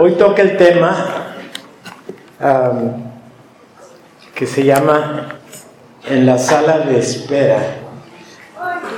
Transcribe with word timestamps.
Hoy 0.00 0.12
toca 0.12 0.42
el 0.42 0.56
tema 0.56 1.34
que 4.32 4.46
se 4.46 4.64
llama 4.64 5.40
En 6.08 6.24
la 6.24 6.38
sala 6.38 6.78
de 6.78 7.00
espera. 7.00 7.58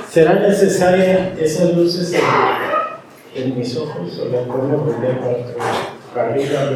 ¿Serán 0.07 0.43
necesarias 0.43 1.39
esas 1.39 1.75
luces 1.75 2.13
en, 3.33 3.57
mis 3.57 3.75
ojos 3.77 4.19
o 4.19 4.25
las 4.25 4.45
puedo 4.45 4.77
volver 4.77 5.19
para, 5.19 5.37
para 6.13 6.33
arriba? 6.33 6.69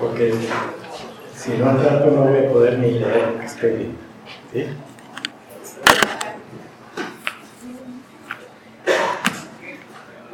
Porque 0.00 0.32
si 1.36 1.58
no 1.58 1.68
al 1.68 1.84
rato 1.84 2.06
no 2.06 2.22
voy 2.22 2.38
a 2.38 2.50
poder 2.50 2.78
ni 2.78 2.92
leer 2.92 3.32
lo 3.34 3.38
que 3.38 3.44
estoy 3.44 3.70
viendo. 3.70 3.98
¿sí? 4.54 4.66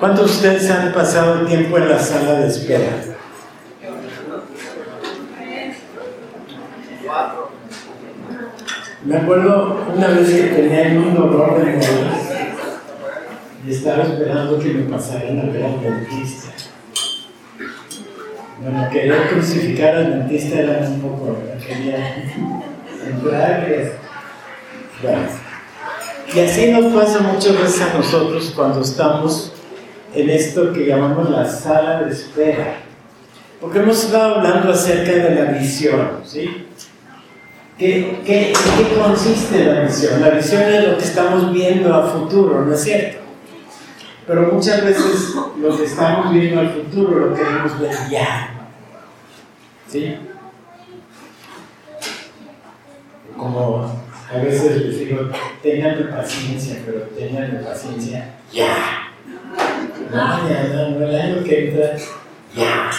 ¿Cuántos 0.05 0.43
de 0.43 0.48
ustedes 0.48 0.71
han 0.71 0.93
pasado 0.93 1.46
tiempo 1.46 1.79
en 1.79 1.89
la 1.89 1.98
sala 1.98 2.41
de 2.41 2.48
espera? 2.48 2.91
Me 9.02 9.16
acuerdo 9.16 9.87
una 9.97 10.09
vez 10.09 10.28
que 10.28 10.42
tenía 10.42 11.01
un 11.01 11.14
dolor 11.14 11.56
de 11.56 11.73
muelas 11.73 12.20
y 13.66 13.70
estaba 13.70 14.02
esperando 14.02 14.59
que 14.59 14.75
me 14.75 14.92
pasaran 14.92 15.41
a 15.41 15.45
ver 15.45 15.64
al 15.64 15.80
dentista. 15.80 16.50
Bueno, 18.61 18.86
quería 18.92 19.30
crucificar 19.30 19.95
al 19.95 20.19
dentista 20.19 20.59
era 20.59 20.86
un 20.86 21.00
poco, 21.00 21.39
quería 21.66 22.14
entrar 23.06 23.66
y. 23.70 23.75
Y 26.36 26.41
así 26.41 26.73
nos 26.73 26.92
pasa 26.92 27.20
muchas 27.20 27.59
veces 27.59 27.80
a 27.80 27.95
nosotros 27.97 28.52
cuando 28.55 28.83
estamos 28.83 29.53
en 30.14 30.30
esto 30.30 30.73
que 30.73 30.86
llamamos 30.86 31.30
la 31.30 31.48
sala 31.48 32.02
de 32.02 32.12
espera. 32.12 32.78
Porque 33.60 33.78
hemos 33.78 34.05
estado 34.05 34.36
hablando 34.36 34.72
acerca 34.72 35.12
de 35.12 35.34
la 35.34 35.52
visión, 35.52 36.20
¿sí? 36.25 36.66
¿Qué, 37.78 38.20
qué, 38.24 38.52
qué 38.52 39.00
consiste 39.00 39.64
la 39.64 39.80
visión? 39.80 40.20
La 40.20 40.30
visión 40.30 40.62
es 40.62 40.89
lo 40.89 40.98
que 40.98 41.05
estamos 41.05 41.52
viendo 41.52 41.92
a 41.92 42.06
futuro, 42.06 42.64
¿no 42.64 42.74
es 42.74 42.83
cierto? 42.83 43.19
Pero 44.27 44.52
muchas 44.52 44.84
veces 44.84 45.34
lo 45.58 45.77
que 45.77 45.84
estamos 45.84 46.33
viendo 46.33 46.61
al 46.61 46.70
futuro 46.70 47.27
lo 47.27 47.34
queremos 47.34 47.78
ver 47.80 47.94
ya. 48.11 48.50
¿Sí? 49.89 50.17
Como 53.36 53.92
a 54.33 54.39
veces 54.39 54.77
les 54.77 54.98
digo, 55.00 55.30
tengan 55.62 56.11
paciencia, 56.11 56.80
pero 56.86 57.00
tengan 57.17 57.62
paciencia 57.64 58.34
ya. 58.52 59.03
Mañana, 60.15 60.89
no 60.91 61.09
el 61.09 61.20
año 61.20 61.45
que 61.45 61.69
entra, 61.69 61.97
ya. 62.55 62.91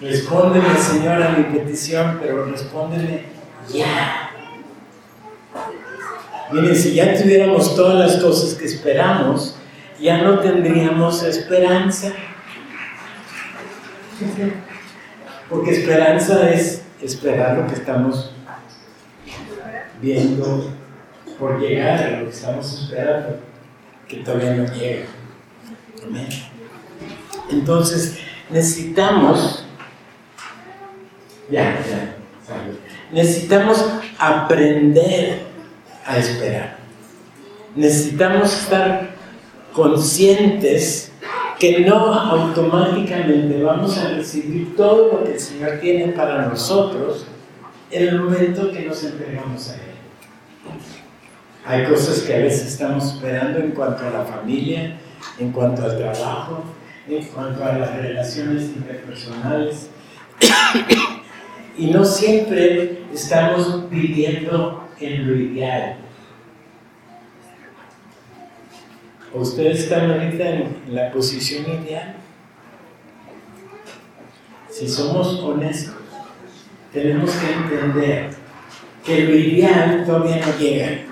Respóndeme, 0.00 0.78
Señor, 0.78 1.22
a 1.22 1.30
mi 1.30 1.44
petición, 1.44 2.18
pero 2.22 2.46
respóndeme 2.46 3.24
ya. 3.72 4.30
Miren, 6.50 6.74
si 6.74 6.94
ya 6.94 7.14
tuviéramos 7.14 7.76
todas 7.76 7.98
las 7.98 8.22
cosas 8.22 8.54
que 8.54 8.64
esperamos, 8.64 9.56
ya 10.00 10.22
no 10.22 10.38
tendríamos 10.38 11.22
esperanza. 11.24 12.12
Porque 15.50 15.70
esperanza 15.72 16.50
es 16.50 16.82
esperar 17.02 17.58
lo 17.58 17.66
que 17.66 17.74
estamos 17.74 18.32
viendo 20.00 20.72
por 21.38 21.60
llegar 21.60 22.18
lo 22.18 22.24
que 22.24 22.34
estamos 22.34 22.82
esperando, 22.82 23.40
que 24.08 24.16
todavía 24.18 24.54
no 24.54 24.64
llega. 24.72 25.06
Entonces, 27.50 28.18
necesitamos, 28.50 29.64
ya, 31.50 31.80
ya, 31.88 32.16
necesitamos 33.12 33.84
aprender 34.18 35.42
a 36.04 36.18
esperar. 36.18 36.78
Necesitamos 37.74 38.52
estar 38.52 39.10
conscientes 39.72 41.12
que 41.58 41.80
no 41.80 42.12
automáticamente 42.12 43.62
vamos 43.62 43.98
a 43.98 44.10
recibir 44.10 44.76
todo 44.76 45.12
lo 45.12 45.24
que 45.24 45.32
el 45.32 45.40
Señor 45.40 45.78
tiene 45.80 46.12
para 46.12 46.46
nosotros 46.46 47.26
en 47.90 48.08
el 48.08 48.20
momento 48.20 48.70
que 48.70 48.82
nos 48.82 49.02
entregamos 49.04 49.70
a 49.70 49.74
Él. 49.74 49.80
Hay 51.64 51.84
cosas 51.84 52.20
que 52.20 52.34
a 52.34 52.38
veces 52.38 52.68
estamos 52.68 53.14
esperando 53.14 53.58
en 53.58 53.72
cuanto 53.72 54.06
a 54.06 54.10
la 54.10 54.24
familia, 54.24 54.98
en 55.38 55.52
cuanto 55.52 55.84
al 55.84 55.96
trabajo, 55.98 56.64
en 57.08 57.24
cuanto 57.26 57.64
a 57.64 57.78
las 57.78 57.96
relaciones 57.96 58.64
interpersonales. 58.64 59.90
y 61.78 61.86
no 61.90 62.04
siempre 62.04 63.02
estamos 63.12 63.88
viviendo 63.90 64.88
en 65.00 65.26
lo 65.26 65.36
ideal. 65.36 65.96
¿Ustedes 69.32 69.80
están 69.80 70.10
ahorita 70.10 70.48
en 70.48 70.76
la 70.88 71.10
posición 71.10 71.64
ideal? 71.82 72.16
Si 74.70 74.88
somos 74.88 75.40
honestos, 75.40 75.94
tenemos 76.92 77.30
que 77.32 77.52
entender 77.52 78.30
que 79.04 79.24
lo 79.24 79.34
ideal 79.34 80.04
todavía 80.06 80.44
no 80.44 80.58
llega. 80.58 81.07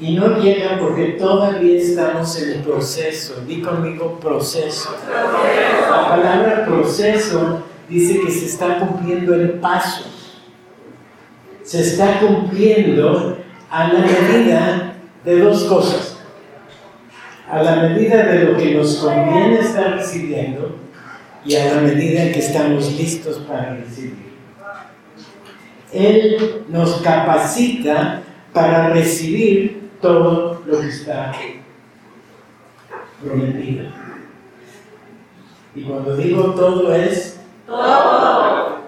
Y 0.00 0.14
no 0.14 0.38
llega 0.38 0.78
porque 0.78 1.16
todavía 1.18 1.76
estamos 1.76 2.40
en 2.40 2.62
proceso. 2.62 3.42
Di 3.46 3.60
conmigo 3.60 4.18
proceso. 4.20 4.94
La 5.90 6.08
palabra 6.08 6.64
proceso 6.66 7.64
dice 7.88 8.20
que 8.20 8.30
se 8.30 8.46
está 8.46 8.78
cumpliendo 8.78 9.34
el 9.34 9.52
paso. 9.54 10.04
Se 11.64 11.80
está 11.80 12.20
cumpliendo 12.20 13.38
a 13.70 13.92
la 13.92 14.00
medida 14.00 14.94
de 15.24 15.40
dos 15.40 15.64
cosas. 15.64 16.18
A 17.50 17.62
la 17.62 17.76
medida 17.76 18.24
de 18.24 18.44
lo 18.44 18.56
que 18.56 18.74
nos 18.74 18.96
conviene 18.96 19.58
estar 19.60 19.96
recibiendo 19.96 20.76
y 21.44 21.56
a 21.56 21.74
la 21.74 21.80
medida 21.80 22.30
que 22.30 22.38
estamos 22.38 22.92
listos 22.92 23.38
para 23.48 23.74
recibir. 23.74 24.28
Él 25.92 26.62
nos 26.68 27.00
capacita 27.00 28.22
para 28.52 28.90
recibir 28.90 29.87
todo 30.00 30.62
lo 30.66 30.80
que 30.80 30.88
está 30.88 31.32
prometido. 33.22 33.86
Y 35.74 35.82
cuando 35.82 36.16
digo 36.16 36.54
todo 36.54 36.94
es 36.94 37.40
todo. 37.66 38.78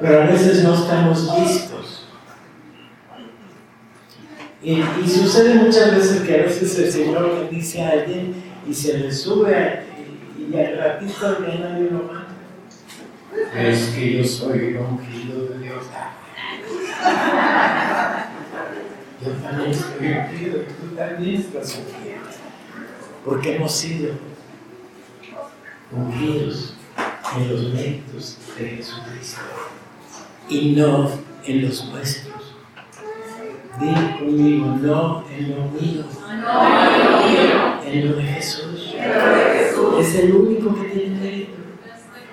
Pero 0.00 0.22
a 0.22 0.26
veces 0.26 0.64
no 0.64 0.74
estamos 0.74 1.38
listos. 1.38 2.08
Y, 4.62 4.82
sucede 5.06 5.54
muchas 5.54 5.94
veces 5.94 6.22
que 6.22 6.34
a 6.34 6.42
veces 6.44 6.78
el 6.78 6.90
Señor 6.90 7.22
le 7.22 7.48
dice 7.48 7.82
a 7.82 7.90
alguien 7.90 8.34
y 8.66 8.72
se 8.72 8.98
le 8.98 9.12
sube 9.12 9.82
y, 10.38 10.56
al 10.56 10.78
ratito 10.78 11.38
ya 11.46 11.58
nadie 11.58 11.90
lo 11.90 11.98
manda. 12.04 12.28
Es 13.54 13.88
que 13.88 14.18
yo 14.18 14.24
soy 14.24 14.58
el 14.58 14.76
ungido 14.78 15.48
de 15.48 15.58
Dios. 15.58 15.84
Porque 23.24 23.56
hemos 23.56 23.72
sido 23.72 24.12
ungidos 25.90 26.74
en 27.36 27.50
los 27.50 27.72
méritos 27.72 28.38
de 28.58 28.68
Jesucristo 28.68 29.40
y 30.48 30.72
no 30.76 31.10
en 31.46 31.62
los 31.66 31.84
nuestros. 31.86 32.34
Dile 33.80 34.18
conmigo, 34.18 34.66
no 34.80 35.24
en 35.30 35.50
lo 35.50 35.64
mío, 35.70 36.04
en 37.86 38.10
lo 38.10 38.16
de 38.16 38.22
Jesús. 38.22 38.94
Es 40.00 40.14
el 40.16 40.32
único 40.32 40.74
que 40.74 40.88
tiene 40.88 41.20
mérito. 41.20 41.52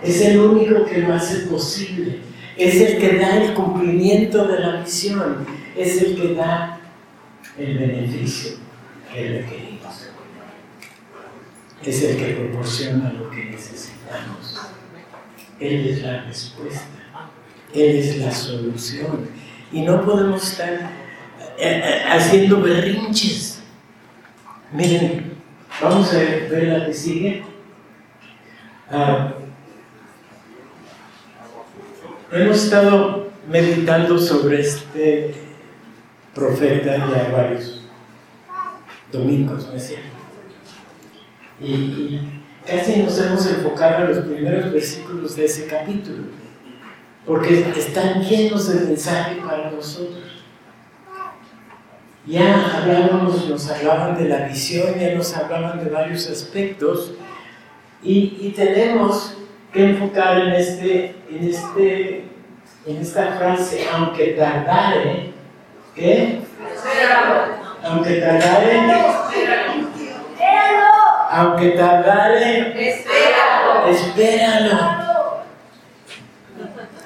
Es 0.03 0.21
el 0.21 0.39
único 0.39 0.85
que 0.85 0.97
lo 0.99 1.13
hace 1.13 1.47
posible. 1.47 2.19
Es 2.57 2.75
el 2.81 2.99
que 2.99 3.17
da 3.17 3.37
el 3.41 3.53
cumplimiento 3.53 4.45
de 4.45 4.59
la 4.59 4.81
misión. 4.81 5.45
Es 5.75 6.01
el 6.01 6.15
que 6.15 6.33
da 6.35 6.80
el 7.57 7.77
beneficio 7.77 8.53
que 9.11 9.41
requerimos. 9.41 10.09
Es 11.83 12.03
el 12.03 12.17
que 12.17 12.33
proporciona 12.33 13.11
lo 13.13 13.29
que 13.29 13.45
necesitamos. 13.45 14.59
Él 15.59 15.87
es 15.87 16.01
la 16.03 16.23
respuesta. 16.23 16.85
Él 17.73 17.95
es 17.97 18.17
la 18.17 18.31
solución. 18.31 19.29
Y 19.71 19.81
no 19.81 20.03
podemos 20.03 20.51
estar 20.51 20.91
haciendo 22.09 22.61
berrinches. 22.61 23.61
Miren, 24.71 25.33
vamos 25.81 26.13
a 26.13 26.17
ver 26.17 26.63
la 26.67 26.85
que 26.85 26.93
sigue. 26.93 27.43
Uh, 28.91 29.31
hemos 32.31 32.63
estado 32.63 33.31
meditando 33.49 34.19
sobre 34.19 34.61
este 34.61 35.50
profeta 36.33 36.97
ya 36.97 37.29
varios 37.31 37.81
domingos, 39.11 39.67
¿no 39.67 39.75
es 39.75 39.87
cierto? 39.87 40.07
Y, 41.59 42.19
casi 42.65 43.01
nos 43.01 43.19
hemos 43.19 43.45
enfocado 43.47 44.05
en 44.05 44.15
los 44.15 44.25
primeros 44.25 44.71
versículos 44.71 45.35
de 45.35 45.45
ese 45.45 45.67
capítulo, 45.67 46.23
porque 47.25 47.65
están 47.77 48.21
llenos 48.21 48.73
de 48.73 48.87
mensaje 48.87 49.41
para 49.45 49.71
nosotros. 49.71 50.43
Ya 52.25 52.77
hablábamos, 52.77 53.49
nos 53.49 53.69
hablaban 53.69 54.17
de 54.17 54.29
la 54.29 54.47
visión, 54.47 54.93
ya 54.99 55.15
nos 55.15 55.35
hablaban 55.35 55.83
de 55.83 55.89
varios 55.89 56.29
aspectos, 56.29 57.13
y, 58.03 58.51
tenemos 58.55 59.37
que 59.71 59.91
enfocar 59.91 60.39
en, 60.39 60.53
este, 60.53 61.15
en, 61.29 61.49
este, 61.49 62.25
en 62.85 62.97
esta 62.97 63.37
frase, 63.37 63.85
aunque 63.91 64.29
tardare, 64.29 65.30
¿qué? 65.95 66.41
Aunque 67.83 68.21
tardare, 68.21 68.81
aunque 71.31 71.69
tardare, 71.71 72.89
espéralo. 72.89 73.87
Espéralo. 73.87 75.01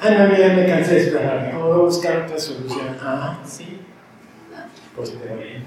Ah, 0.02 0.10
no, 0.10 0.36
ya 0.36 0.50
me 0.50 0.68
cansé 0.68 0.96
de 0.96 1.02
esperar. 1.02 1.52
voy 1.54 1.72
a 1.72 1.78
buscar 1.84 2.18
otra 2.18 2.38
solución. 2.38 2.98
Ah, 3.02 3.40
sí. 3.46 3.82
Pues 4.96 5.12
bien. 5.20 5.64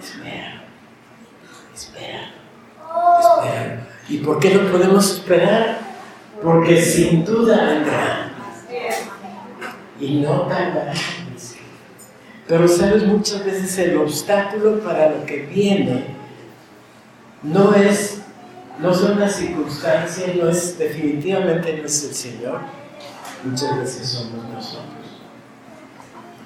Espéralo. 0.00 0.62
Espéralo. 1.74 2.32
Espéralo. 3.20 3.82
¿Y 4.08 4.18
por 4.18 4.38
qué 4.38 4.54
no 4.54 4.70
podemos 4.70 5.10
esperar? 5.14 5.78
Porque 6.42 6.80
sin 6.80 7.24
duda 7.24 7.64
vendrá. 7.64 8.30
Y 10.00 10.20
no 10.20 10.42
tardará. 10.42 10.92
Pero 12.48 12.66
sabes, 12.66 13.04
muchas 13.04 13.44
veces 13.44 13.78
el 13.78 13.98
obstáculo 13.98 14.80
para 14.80 15.10
lo 15.10 15.26
que 15.26 15.42
viene 15.42 16.06
no 17.42 17.74
es, 17.74 18.22
no 18.80 18.94
son 18.94 19.20
las 19.20 19.36
circunstancias, 19.36 20.34
no 20.34 20.48
es, 20.48 20.78
definitivamente 20.78 21.76
no 21.76 21.84
es 21.84 22.04
el 22.04 22.14
Señor, 22.14 22.60
muchas 23.44 23.78
veces 23.78 24.08
somos 24.08 24.48
nosotros. 24.48 24.86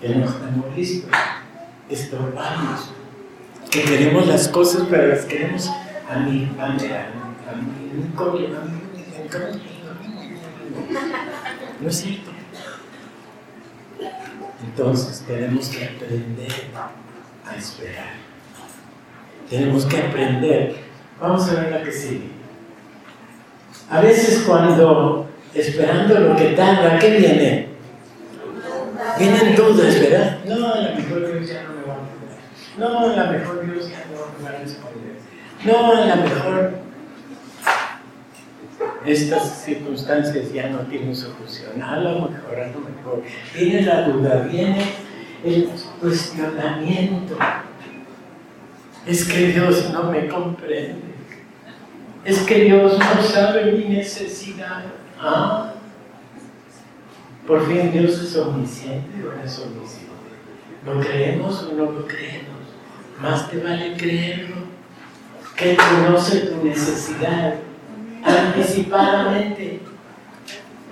Que 0.00 0.08
no 0.08 0.25
estamos 0.25 0.76
listos, 0.76 1.10
estorbamos, 1.88 2.90
que 3.70 3.82
queremos 3.84 4.26
las 4.26 4.48
cosas, 4.48 4.88
pero 4.90 5.06
las 5.06 5.25
queremos 5.25 5.70
a 6.10 6.19
mi 6.19 6.46
manera, 6.46 7.12
a 7.48 7.55
mi, 7.55 8.08
no 11.81 11.88
es 11.88 11.96
cierto. 11.96 12.31
Entonces 14.74 15.22
tenemos 15.26 15.69
que 15.69 15.84
aprender 15.84 16.52
a 17.46 17.56
esperar. 17.56 18.14
Tenemos 19.50 19.84
que 19.84 19.98
aprender. 19.98 20.76
Vamos 21.20 21.48
a 21.50 21.54
ver 21.54 21.70
la 21.72 21.82
que 21.82 21.92
sigue. 21.92 22.30
A 23.90 24.00
veces 24.00 24.44
cuando 24.46 25.28
esperando 25.54 26.19
lo 26.19 26.36
que 26.36 26.52
tarda, 26.52 26.98
¿qué 26.98 27.19
viene? 27.19 27.69
Vienen 29.19 29.54
dudas, 29.54 30.00
¿verdad? 30.00 30.38
No, 30.46 30.72
a 30.72 30.80
lo 30.80 30.94
mejor 30.94 31.32
Dios 31.32 31.48
ya 31.48 31.64
no 31.64 31.74
me 31.74 31.82
va 31.82 31.94
a 31.94 31.98
poner. 31.98 32.38
No, 32.78 32.98
a 32.98 33.24
lo 33.26 33.32
mejor 33.32 33.66
Dios 33.66 33.90
ya 33.90 34.04
no 34.06 34.38
me 34.38 34.44
va 34.44 34.56
a 34.56 34.60
responder. 34.60 35.16
No, 35.64 35.92
a 35.92 36.16
lo 36.16 36.22
mejor 36.22 36.81
estas 39.06 39.64
circunstancias 39.64 40.52
ya 40.52 40.69
no 40.69 40.81
tienen 40.81 41.14
solución. 41.14 41.82
A 41.82 41.96
lo 41.99 42.28
mejor, 42.28 42.60
a 42.60 42.69
lo 42.69 42.81
mejor. 42.81 43.22
Viene 43.54 43.82
la 43.82 44.08
duda, 44.08 44.49
viene 44.50 44.84
el 45.44 45.69
cuestionamiento. 46.00 47.37
Es 49.06 49.25
que 49.25 49.49
Dios 49.49 49.90
no 49.93 50.04
me 50.04 50.28
comprende. 50.28 51.12
Es 52.25 52.38
que 52.40 52.64
Dios 52.64 52.99
no 52.99 53.22
sabe 53.22 53.72
mi 53.72 53.84
necesidad. 53.87 54.84
¿Ah? 55.20 55.72
Por 57.46 57.66
fin 57.66 57.90
Dios 57.90 58.20
es 58.22 58.37
omnisciente 58.37 59.26
o 59.26 59.44
es 59.44 59.58
omnisciente. 59.58 60.12
¿Lo 60.87 61.00
creemos 61.00 61.64
o 61.64 61.72
no 61.72 61.90
lo 61.90 62.06
creemos? 62.06 62.60
Más 63.20 63.50
te 63.50 63.58
vale 63.58 63.96
creerlo. 63.96 64.56
Que 65.56 65.76
conoce 65.76 66.40
tu 66.46 66.64
necesidad 66.64 67.55
anticipadamente. 68.24 69.80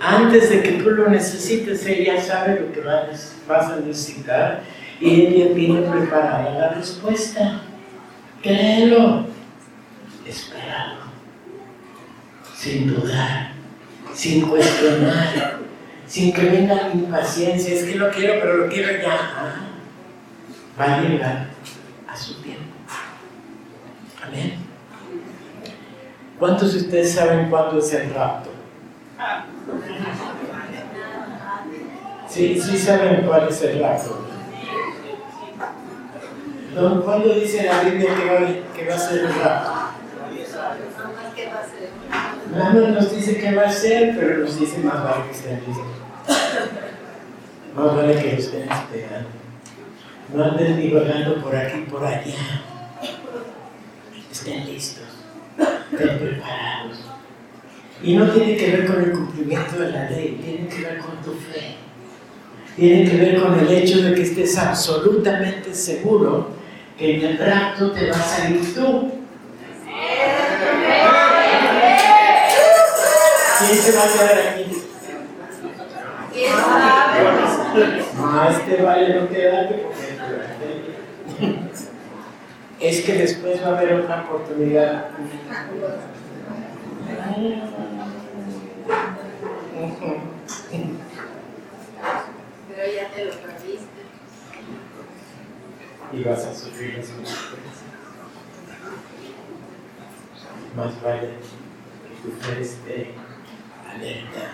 Antes 0.00 0.48
de 0.48 0.62
que 0.62 0.72
tú 0.82 0.90
lo 0.90 1.08
necesites, 1.08 1.84
Él 1.86 2.06
ya 2.06 2.20
sabe 2.20 2.60
lo 2.60 2.72
que 2.72 2.80
vas 2.80 3.70
a 3.70 3.76
necesitar 3.76 4.62
y 5.00 5.26
Él 5.26 5.34
ya 5.34 5.54
tiene 5.54 5.80
preparada 5.82 6.54
la 6.54 6.68
respuesta. 6.70 7.60
Créelo, 8.42 9.26
espéralo, 10.26 11.00
sin 12.56 12.94
dudar, 12.94 13.52
sin 14.14 14.48
cuestionar, 14.48 15.58
sin 16.06 16.32
que 16.32 16.42
venga 16.42 16.74
la 16.74 16.92
impaciencia. 16.94 17.74
Es 17.74 17.84
que 17.84 17.96
lo 17.96 18.10
quiero, 18.10 18.40
pero 18.40 18.56
lo 18.56 18.68
quiero 18.68 18.90
ya. 19.02 19.12
Ah, 19.12 19.68
va 20.80 20.94
a 20.94 21.00
llegar 21.02 21.46
a 22.08 22.16
su 22.16 22.40
tiempo. 22.40 22.64
Amén. 24.22 24.54
¿Cuántos 26.40 26.72
de 26.72 26.80
ustedes 26.80 27.12
saben 27.12 27.50
cuándo 27.50 27.78
es 27.78 27.92
el 27.92 28.14
rapto? 28.14 28.48
Sí, 32.26 32.58
sí 32.58 32.78
saben 32.78 33.26
cuál 33.26 33.46
es 33.48 33.60
el 33.60 33.78
rapto. 33.78 34.26
¿Cuándo 37.04 37.34
dice 37.34 37.64
la 37.64 37.82
Biblia 37.82 38.14
que 38.14 38.24
va, 38.24 38.74
que 38.74 38.88
va 38.88 38.94
a 38.94 38.98
ser 38.98 39.18
el 39.18 39.34
rapto? 39.34 39.70
No 42.54 42.88
nos 42.88 43.14
dice 43.14 43.36
que 43.38 43.54
va 43.54 43.64
a 43.64 43.70
ser, 43.70 44.16
pero 44.18 44.38
nos 44.38 44.58
dice 44.58 44.78
más 44.78 45.04
vale 45.04 45.24
que 45.26 45.32
estén 45.32 45.62
listos. 45.66 45.86
Más 47.76 47.96
vale 47.96 48.14
que 48.14 48.34
estén 48.36 48.62
esperando. 48.62 49.28
No 50.32 50.44
anden 50.44 50.76
divagando 50.80 51.42
por 51.42 51.54
aquí 51.54 51.80
por 51.80 52.02
allá. 52.02 52.34
Estén 54.32 54.64
listos. 54.64 55.19
Estén 55.58 56.18
preparados. 56.18 56.98
Y 58.02 58.16
no 58.16 58.30
tiene 58.30 58.56
que 58.56 58.70
ver 58.70 58.86
con 58.86 59.02
el 59.02 59.12
cumplimiento 59.12 59.78
de 59.78 59.90
la 59.90 60.10
ley, 60.10 60.40
tiene 60.42 60.68
que 60.68 60.82
ver 60.82 60.98
con 60.98 61.16
tu 61.22 61.32
fe. 61.32 61.76
Tiene 62.76 63.10
que 63.10 63.16
ver 63.16 63.42
con 63.42 63.58
el 63.58 63.68
hecho 63.70 64.00
de 64.02 64.14
que 64.14 64.22
estés 64.22 64.56
absolutamente 64.56 65.74
seguro 65.74 66.48
que 66.96 67.16
en 67.16 67.24
el 67.24 67.38
rapto 67.38 67.92
te 67.92 68.10
va 68.10 68.16
a 68.16 68.22
salir 68.22 68.74
tú. 68.74 69.12
¿Quién 73.58 73.78
se 73.78 73.92
va 73.92 74.04
a 74.04 74.08
quedar 74.08 74.38
aquí? 74.48 74.66
Más 78.16 78.66
te 78.66 78.82
vale 78.82 79.14
no 79.14 79.28
quedarte 79.28 79.74
porque 79.74 80.10
es 82.80 83.02
que 83.02 83.12
después 83.12 83.62
va 83.62 83.68
a 83.68 83.78
haber 83.78 83.92
otra 83.94 84.22
oportunidad. 84.22 85.10
Pero 92.68 92.92
ya 92.92 93.08
te 93.10 93.24
lo 93.26 93.32
perdiste 93.32 94.00
y 96.12 96.24
vas 96.24 96.44
a 96.44 96.54
sufrir 96.54 96.96
las 96.96 97.06
consecuencias. 97.06 97.84
Más 100.76 101.02
vale 101.02 101.30
que 102.02 102.30
tu 102.30 102.36
fe 102.36 102.60
esté 102.60 103.14
alerta, 103.88 104.52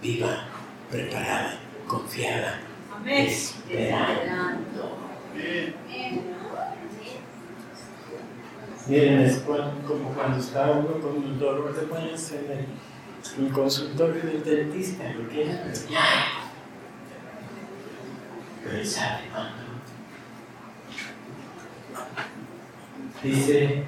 viva, 0.00 0.44
preparada, 0.90 1.58
confiada, 1.86 2.60
esperando. 3.06 4.93
Miren, 8.86 9.20
es 9.20 9.38
como 9.38 10.10
cuando 10.14 10.38
está 10.38 10.72
uno 10.72 11.00
con 11.00 11.16
un 11.16 11.38
dolor 11.38 11.74
de 11.74 11.86
muelas 11.86 12.32
en 12.32 12.50
el, 13.46 13.52
consultorio 13.52 14.22
del 14.22 14.44
dentista, 14.44 15.10
lo 15.14 15.26
quiere, 15.28 15.58
pero 15.64 15.90
ya. 15.90 16.00
Pero 18.62 18.84
sabe 18.84 19.22
cuándo 19.32 19.64
Dice, 23.22 23.84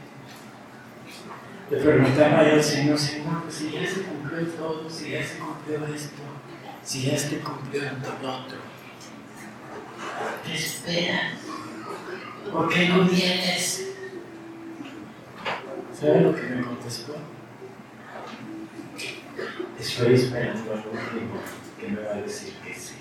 le 1.70 1.76
preguntaba 1.76 2.38
al 2.38 2.64
Señor, 2.64 2.98
Señor, 2.98 3.42
pues 3.42 3.54
si 3.54 3.70
ya 3.70 3.86
se 3.86 4.02
cumplió 4.02 4.46
todo, 4.48 4.88
si 4.88 5.10
ya 5.10 5.22
se 5.22 5.38
cumplió 5.38 5.94
esto, 5.94 6.22
si 6.82 7.02
ya 7.02 7.18
se 7.18 7.40
cumplió 7.40 7.82
todo 8.02 8.44
otro, 8.44 8.58
¿qué 10.42 10.54
esperas? 10.54 11.34
¿Por 12.50 12.68
qué 12.70 12.88
no 12.88 13.04
vienes? 13.04 13.85
¿Sabe 15.98 16.20
lo 16.20 16.34
que 16.34 16.42
me 16.42 16.62
contestó? 16.62 17.14
Estoy 19.80 20.14
esperando 20.14 20.72
al 20.72 20.84
último 20.92 21.40
que 21.80 21.88
me 21.88 22.02
va 22.02 22.12
a 22.12 22.20
decir 22.20 22.52
que 22.62 22.74
sí. 22.74 22.96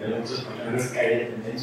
En 0.00 0.12
otras 0.14 0.40
palabras, 0.40 0.90
cae 0.94 1.26
en 1.26 1.44
el 1.44 1.58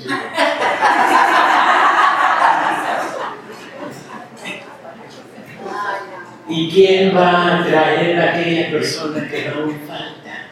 ¿Y 6.49 6.71
quién 6.71 7.17
va 7.17 7.57
a 7.57 7.65
traer 7.65 8.19
a 8.19 8.33
aquella 8.33 8.71
persona 8.71 9.27
que 9.27 9.47
aún 9.47 9.81
falta? 9.87 10.49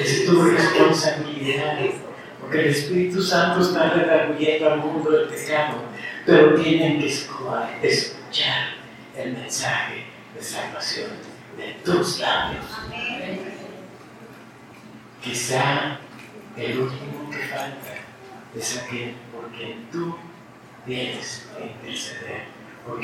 Es 0.00 0.24
tu 0.24 0.42
responsabilidad. 0.42 1.78
Porque 2.54 2.68
el 2.68 2.74
Espíritu 2.76 3.20
Santo 3.20 3.62
está 3.62 3.90
redarguyendo 3.94 4.70
al 4.70 4.78
mundo 4.78 5.10
del 5.10 5.28
pecado. 5.28 5.82
Pero 6.24 6.54
tienen 6.54 7.00
que 7.00 7.08
escuchar 7.08 8.76
el 9.16 9.32
mensaje 9.32 10.04
de 10.32 10.40
salvación 10.40 11.10
de 11.56 11.72
tus 11.84 12.20
labios. 12.20 12.64
Quizá 15.20 15.98
el 16.56 16.78
último 16.78 17.28
que 17.28 17.38
falta 17.38 17.94
es 18.54 18.78
aquel 18.78 19.16
por 19.32 19.50
quien 19.50 19.90
tú 19.90 20.16
tienes 20.86 21.48
que 21.56 21.64
interceder, 21.66 22.44
por 22.86 23.00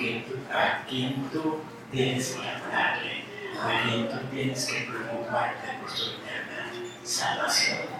a 0.54 0.86
quien 0.88 1.28
tú 1.30 1.58
tienes 1.90 2.36
que 2.36 2.48
hablarle, 2.48 3.24
a 3.60 3.82
quien 3.82 4.08
tú 4.10 4.16
tienes 4.32 4.64
que 4.66 4.88
preocuparte 4.88 5.66
por 5.80 5.90
su 5.90 6.10
eterna 6.10 6.70
salvación. 7.02 7.99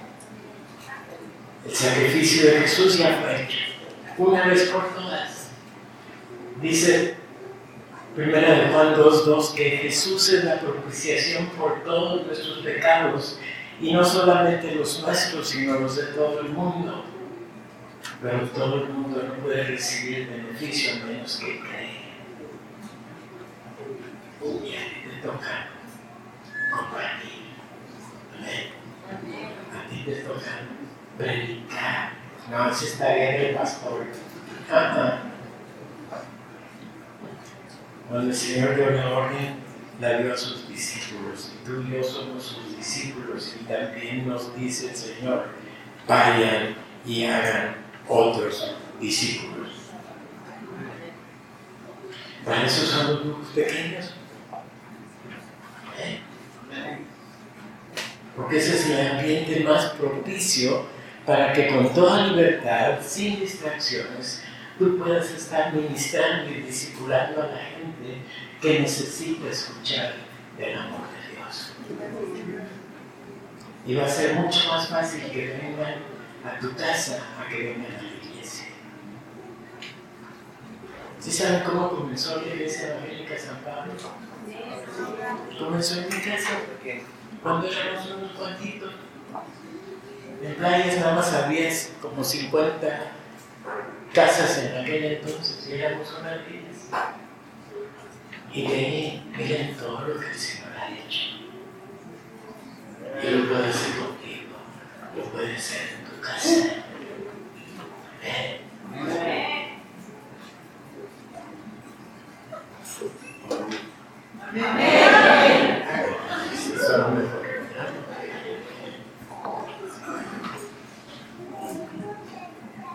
El 1.67 1.75
sacrificio 1.75 2.51
de 2.51 2.61
Jesús 2.61 2.99
ya 2.99 3.21
fue 3.21 3.43
hecho, 3.43 3.59
una 4.19 4.47
vez 4.47 4.71
por 4.71 4.95
todas. 4.95 5.51
Dice 6.61 7.17
Primera 8.15 8.51
de 8.51 8.73
Juan 8.73 8.95
2.2 8.97 9.55
que 9.55 9.71
Jesús 9.71 10.31
es 10.31 10.45
la 10.45 10.59
propiciación 10.59 11.47
por 11.51 11.85
todos 11.85 12.27
nuestros 12.27 12.59
pecados 12.59 13.39
y 13.81 13.93
no 13.93 14.05
solamente 14.05 14.75
los 14.75 15.01
nuestros, 15.01 15.49
sino 15.49 15.79
los 15.79 15.97
de 15.97 16.03
todo 16.15 16.41
el 16.41 16.49
mundo. 16.49 17.05
Pero 18.21 18.41
todo 18.49 18.83
el 18.83 18.89
mundo 18.89 19.23
no 19.23 19.35
puede 19.43 19.63
recibir 19.63 20.29
beneficio 20.29 20.95
a 20.95 21.07
menos 21.07 21.37
que 21.37 21.61
cree. 21.61 22.01
Y 24.43 24.75
a 24.75 24.85
ti 24.85 25.09
te 25.09 25.27
toca 25.27 25.69
compartir. 26.71 27.31
A 29.73 29.89
ti 29.89 30.03
te 30.05 30.15
toca 30.23 30.80
predicar. 31.21 32.13
No, 32.51 32.75
si 32.75 32.87
está 32.87 33.15
bien 33.15 33.35
el 33.35 33.55
pastor. 33.55 34.07
Cuando 38.09 38.29
el 38.29 38.35
Señor 38.35 38.75
dio 38.75 38.91
la 38.91 39.09
orden, 39.11 39.57
la 40.01 40.19
dio 40.19 40.35
a 40.35 40.37
sus 40.37 40.69
discípulos. 40.69 41.53
Y 41.55 41.65
tú 41.65 41.83
y 41.83 41.93
yo 41.93 42.03
somos 42.03 42.43
sus 42.43 42.77
discípulos. 42.77 43.55
Y 43.61 43.65
también 43.65 44.27
nos 44.27 44.57
dice 44.57 44.91
el 44.91 44.97
Señor, 44.97 45.47
vayan 46.09 46.75
y 47.07 47.25
hagan 47.25 47.77
otros 48.09 48.75
discípulos. 49.01 49.71
Para 52.45 52.67
eso 52.67 52.85
son 52.87 53.29
los 53.29 53.47
pequeños. 53.49 54.15
¿Eh? 56.01 56.21
Porque 58.35 58.57
ese 58.57 58.75
es 58.75 58.91
el 58.91 59.07
ambiente 59.19 59.61
más 59.61 59.91
propicio 59.91 60.87
para 61.27 61.53
que 61.53 61.69
con 61.69 61.93
toda 61.93 62.27
libertad, 62.27 62.99
sin 63.03 63.41
distracciones, 63.41 64.43
tú 64.79 64.99
puedas 64.99 65.31
estar 65.31 65.73
ministrando 65.73 66.51
y 66.51 66.63
discipulando 66.63 67.43
a 67.43 67.47
la 67.47 67.59
gente 67.59 68.23
que 68.61 68.81
necesita 68.81 69.49
escuchar 69.49 70.15
del 70.57 70.79
amor 70.79 71.01
de 71.01 71.37
Dios. 71.37 71.73
Y 73.87 73.95
va 73.95 74.05
a 74.05 74.09
ser 74.09 74.35
mucho 74.35 74.69
más 74.69 74.89
fácil 74.89 75.23
que 75.31 75.47
vengan 75.49 75.95
a 76.45 76.59
tu 76.59 76.75
casa 76.75 77.19
a 77.39 77.49
que 77.49 77.63
vengan 77.63 77.93
a 77.95 78.03
la 78.03 78.09
iglesia. 78.09 78.67
¿Sí 81.19 81.31
saben 81.31 81.63
cómo 81.65 81.91
comenzó 81.91 82.41
la 82.41 82.47
iglesia 82.55 82.97
evangélica 82.97 83.39
San 83.39 83.59
Pablo? 83.59 83.93
Comenzó 85.59 86.01
en 86.01 86.09
mi 86.09 86.21
casa 86.23 86.51
porque 86.67 87.05
cuando 87.43 87.69
éramos 87.69 88.11
unos 88.11 88.33
cuantitos, 88.33 88.95
en 90.43 90.55
playas 90.55 90.97
nada 90.99 91.15
más 91.15 91.33
había 91.35 91.69
como 92.01 92.25
50 92.25 93.13
casas 94.13 94.59
en 94.59 94.79
aquel 94.79 95.05
entonces 95.05 95.69
y 95.69 95.75
éramos 95.75 96.09
una 96.19 96.31
de 96.31 96.49
ellas. 96.49 96.89
Y 98.53 98.67
de 98.67 98.75
ahí, 98.75 99.33
miren 99.37 99.77
todo 99.77 100.01
lo 100.01 100.19
que 100.19 100.27
el 100.27 100.35
Señor 100.35 100.71
ha 100.77 100.91
hecho. 100.91 101.21
Y 103.23 103.31
lo 103.31 103.49
puede 103.49 103.69
hacer 103.69 103.97
contigo, 103.97 104.57
lo 105.17 105.23
puede 105.25 105.57
hacer 105.57 105.99
en 105.99 106.05
tu 106.05 106.21
casa. 106.21 106.85
¿Eh? 108.23 108.61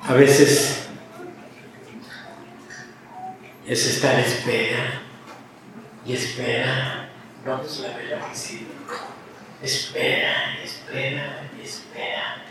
A 0.08 0.14
veces 0.14 0.88
es 3.68 3.86
estar 3.88 4.20
espera 4.20 5.02
y 6.06 6.14
espera. 6.14 7.10
A 7.46 7.58
ver 7.58 8.20
la 8.20 8.34
sí. 8.34 8.68
Espera, 9.62 10.58
espera 10.64 11.46
espera. 11.66 12.44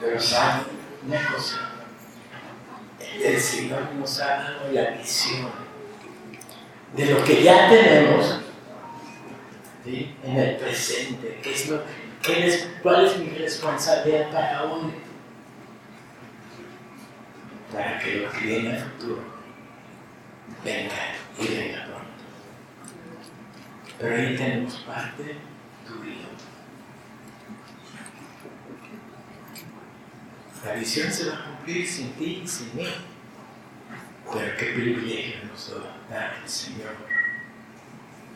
Pero 0.00 0.20
sabe 0.20 0.62
una 1.06 1.26
cosa, 1.32 1.70
el 3.22 3.40
Señor 3.40 3.92
nos 3.94 4.20
ha 4.20 4.26
dado 4.26 4.72
la 4.72 4.90
visión 4.92 5.50
de 6.96 7.06
lo 7.06 7.24
que 7.24 7.42
ya 7.42 7.68
tenemos 7.68 8.40
en 9.84 10.36
el 10.36 10.56
presente, 10.56 11.40
¿Qué 11.42 11.52
es 11.52 11.68
lo, 11.68 11.82
qué 12.22 12.46
es, 12.46 12.68
cuál 12.82 13.06
es 13.06 13.16
mi 13.18 13.30
responsabilidad 13.30 14.30
para 14.30 14.64
hoy, 14.64 14.92
para 17.72 17.98
que 17.98 18.16
lo 18.16 18.30
que 18.32 18.38
viene 18.38 18.76
a 18.76 18.84
futuro 18.84 19.22
venga 20.64 20.94
y 21.38 21.46
venga 21.46 21.84
pronto. 21.84 22.10
Pero 23.98 24.16
ahí 24.16 24.36
tenemos 24.36 24.74
parte 24.76 25.36
tuyo. 25.86 26.30
La 30.64 30.74
visión 30.74 31.10
se 31.10 31.28
va 31.28 31.36
a 31.36 31.44
cumplir 31.44 31.86
sin 31.86 32.12
ti 32.12 32.42
y 32.44 32.48
sin 32.48 32.76
mí. 32.76 32.86
Pero 34.32 34.56
qué 34.56 34.66
privilegio 34.66 35.44
nos 35.50 35.72
da 36.08 36.36
el 36.42 36.48
Señor 36.48 36.94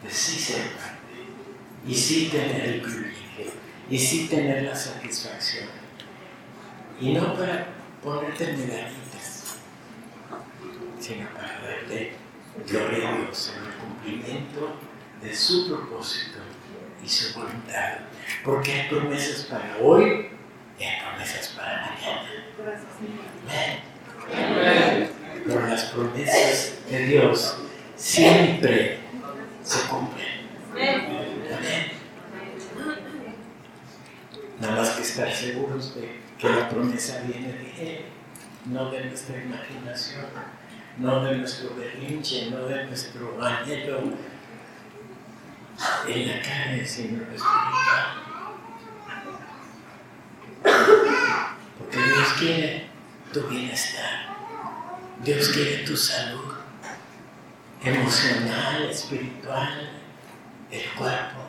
de 0.02 0.10
sí 0.10 0.38
ser 0.38 0.72
parte 0.72 0.98
y 1.86 1.94
sí 1.94 2.28
tener 2.30 2.64
el 2.64 2.80
privilegio 2.82 3.52
y 3.88 3.98
sí 3.98 4.26
tener 4.28 4.64
la 4.64 4.74
satisfacción. 4.74 5.68
Y 7.00 7.12
no 7.12 7.34
para 7.34 7.68
ponerte 8.02 8.52
medallitas, 8.52 9.03
sino 11.04 11.28
para 11.34 11.60
gloria 12.66 13.10
a 13.10 13.16
Dios 13.18 13.52
en 13.54 13.66
el 13.66 13.74
cumplimiento 13.74 14.76
de 15.20 15.34
su 15.34 15.68
propósito 15.68 16.38
y 17.04 17.08
su 17.08 17.38
voluntad. 17.38 17.98
Porque 18.42 18.72
hay 18.72 18.88
promesas 18.88 19.42
para 19.42 19.76
hoy 19.82 20.30
y 20.78 20.82
hay 20.82 21.02
promesas 21.02 21.48
para 21.48 21.90
mañana. 21.90 22.30
Amén. 24.32 25.10
Pero 25.46 25.66
las 25.66 25.84
promesas 25.84 26.78
de 26.88 26.98
Dios 27.04 27.58
siempre 27.96 29.00
se 29.62 29.86
cumplen. 29.88 30.26
Nada 34.58 34.76
más 34.76 34.90
que 34.90 35.02
estar 35.02 35.30
seguros 35.30 35.96
de 35.96 36.20
que 36.38 36.48
la 36.48 36.66
promesa 36.70 37.22
viene 37.26 37.52
de 37.52 37.96
Él, 37.96 38.04
no 38.64 38.90
de 38.90 39.04
nuestra 39.04 39.36
imaginación 39.36 40.24
no 40.98 41.24
de 41.24 41.38
nuestro 41.38 41.74
berrinche, 41.74 42.50
no 42.50 42.66
de 42.66 42.86
nuestro 42.86 43.42
anhelo 43.44 44.02
en 46.06 46.28
la 46.28 46.42
carne, 46.42 46.86
sino 46.86 47.22
espiritual. 47.22 48.24
Porque 51.78 51.96
Dios 51.96 52.28
quiere 52.38 52.86
tu 53.32 53.42
bienestar, 53.48 54.36
Dios 55.22 55.48
quiere 55.48 55.78
tu 55.78 55.96
salud 55.96 56.54
emocional, 57.82 58.84
espiritual, 58.84 59.90
el 60.70 60.90
cuerpo. 60.92 61.40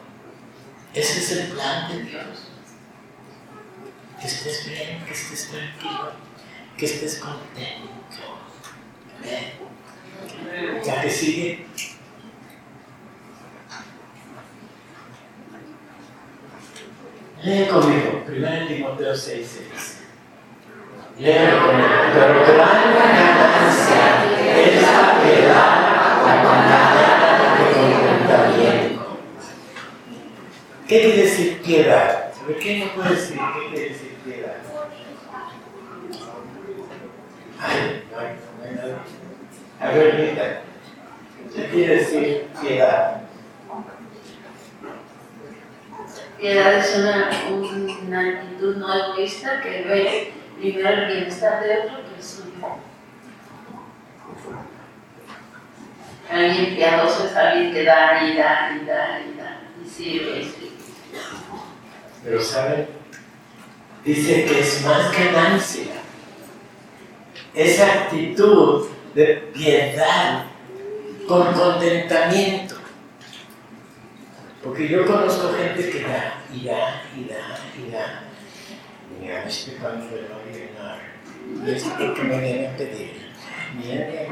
Ese 0.93 1.19
es 1.19 1.31
el 1.31 1.51
plan 1.51 1.91
de 1.91 2.03
Dios. 2.03 2.49
Que 4.19 4.27
estés 4.27 4.65
bien, 4.65 5.03
que 5.05 5.11
estés 5.11 5.49
tranquilo, 5.49 6.13
que 6.77 6.85
estés 6.85 7.19
contento. 7.19 7.94
La 10.85 11.01
que 11.01 11.09
sigue. 11.09 11.65
Lee 17.43 17.67
conmigo, 17.67 18.23
1 18.27 18.67
Timoteo 18.67 19.13
6.6 19.13 19.17
6. 19.17 19.99
Lee 21.19 21.33
conmigo, 21.59 21.89
pero 22.13 22.45
gran 22.55 22.93
ganancia 22.95 24.03
es 24.57 24.81
la 24.81 25.21
que 25.21 25.47
da 25.47 25.65
la 26.25 26.41
que 27.57 27.65
cuenta 27.99 28.37
bien. 28.55 28.99
¿Qué 30.87 31.01
quiere 31.01 31.21
decir 31.23 31.61
piedad? 31.61 32.31
¿Por 32.33 32.57
qué 32.57 32.79
no 32.79 32.93
puede 32.93 33.15
decir 33.15 33.37
qué 33.37 33.69
quiere 33.69 33.89
decir 33.89 34.17
piedad? 34.23 34.57
Ay, 37.59 38.03
ay. 38.17 38.44
Piedad 46.37 46.73
es 46.73 46.97
una, 46.97 47.29
una 47.49 48.29
actitud 48.29 48.75
no 48.77 48.93
egoísta 48.93 49.61
que 49.61 49.83
ve 49.83 50.33
primero 50.59 50.89
el 50.89 51.07
bienestar 51.07 51.63
de 51.63 51.79
otro 51.79 51.97
que 52.03 52.21
suyo. 52.21 52.51
Alguien 56.29 56.75
piadoso 56.75 57.27
es 57.27 57.35
alguien 57.35 57.71
que 57.71 57.83
da 57.83 58.23
y 58.23 58.35
da 58.35 58.71
y 58.75 58.85
da 58.85 59.19
y 59.21 59.37
da 59.37 59.61
y 59.83 59.89
sirve 59.89 60.39
y 60.39 60.43
sirve. 60.43 60.71
Pero 62.23 62.41
¿saben? 62.41 62.87
Dice 64.03 64.45
que 64.45 64.59
es 64.59 64.83
más 64.83 65.11
ganancia. 65.11 66.04
Esa 67.55 67.93
actitud 67.93 68.87
de 69.13 69.49
piedad 69.53 70.45
con 71.27 71.53
contentamiento. 71.53 72.75
Porque 74.63 74.87
yo 74.87 75.05
conozco 75.05 75.53
gente 75.53 75.89
que 75.89 76.01
da 76.03 76.43
y 76.53 76.65
da 76.65 77.03
y 77.15 77.23
da 77.23 77.57
y 77.77 77.91
da. 77.91 78.23
Mira, 79.19 79.45
este 79.45 79.71
pan 79.73 79.99
me 79.99 80.17
lo 80.21 80.27
voy 80.35 80.49
a 80.49 80.57
llenar. 80.57 80.99
Y 81.65 81.71
es 81.71 81.83
que 81.83 82.23
me 82.23 82.39
viene 82.39 82.67
a 82.67 82.75
pedir. 82.75 83.31
Mira, 83.77 84.07
mira, 84.07 84.29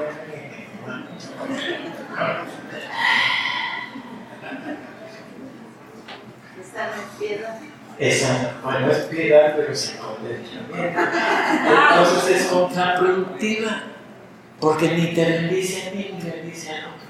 no 6.73 6.93
es 6.95 7.19
piedad. 7.19 7.59
Esa, 7.99 8.55
bueno, 8.63 8.91
es 8.91 8.97
piedad, 9.03 9.53
pero 9.55 9.75
se 9.75 9.97
contentamiento. 9.97 10.75
Entonces 11.89 12.41
es 12.41 12.47
contraproductiva. 12.47 13.83
Porque 14.59 14.87
ni 14.89 15.07
te 15.13 15.25
bendice 15.25 15.89
a 15.89 15.91
mí 15.93 16.11
ni 16.13 16.29
bendice 16.29 16.71
al 16.71 16.85
otro. 16.85 17.09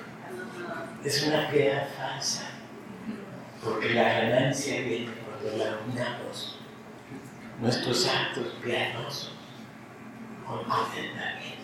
Es 1.03 1.23
una 1.27 1.47
piedad 1.49 1.87
falsa. 1.95 2.45
Porque 3.63 3.89
la 3.93 4.03
ganancia 4.03 4.81
viene 4.81 5.11
cuando 5.23 5.63
la 5.63 5.77
unamos 5.87 6.57
nuestros 7.61 8.07
actos 8.07 8.55
piadosos 8.63 9.33
con 10.47 10.63
contentamiento. 10.63 11.63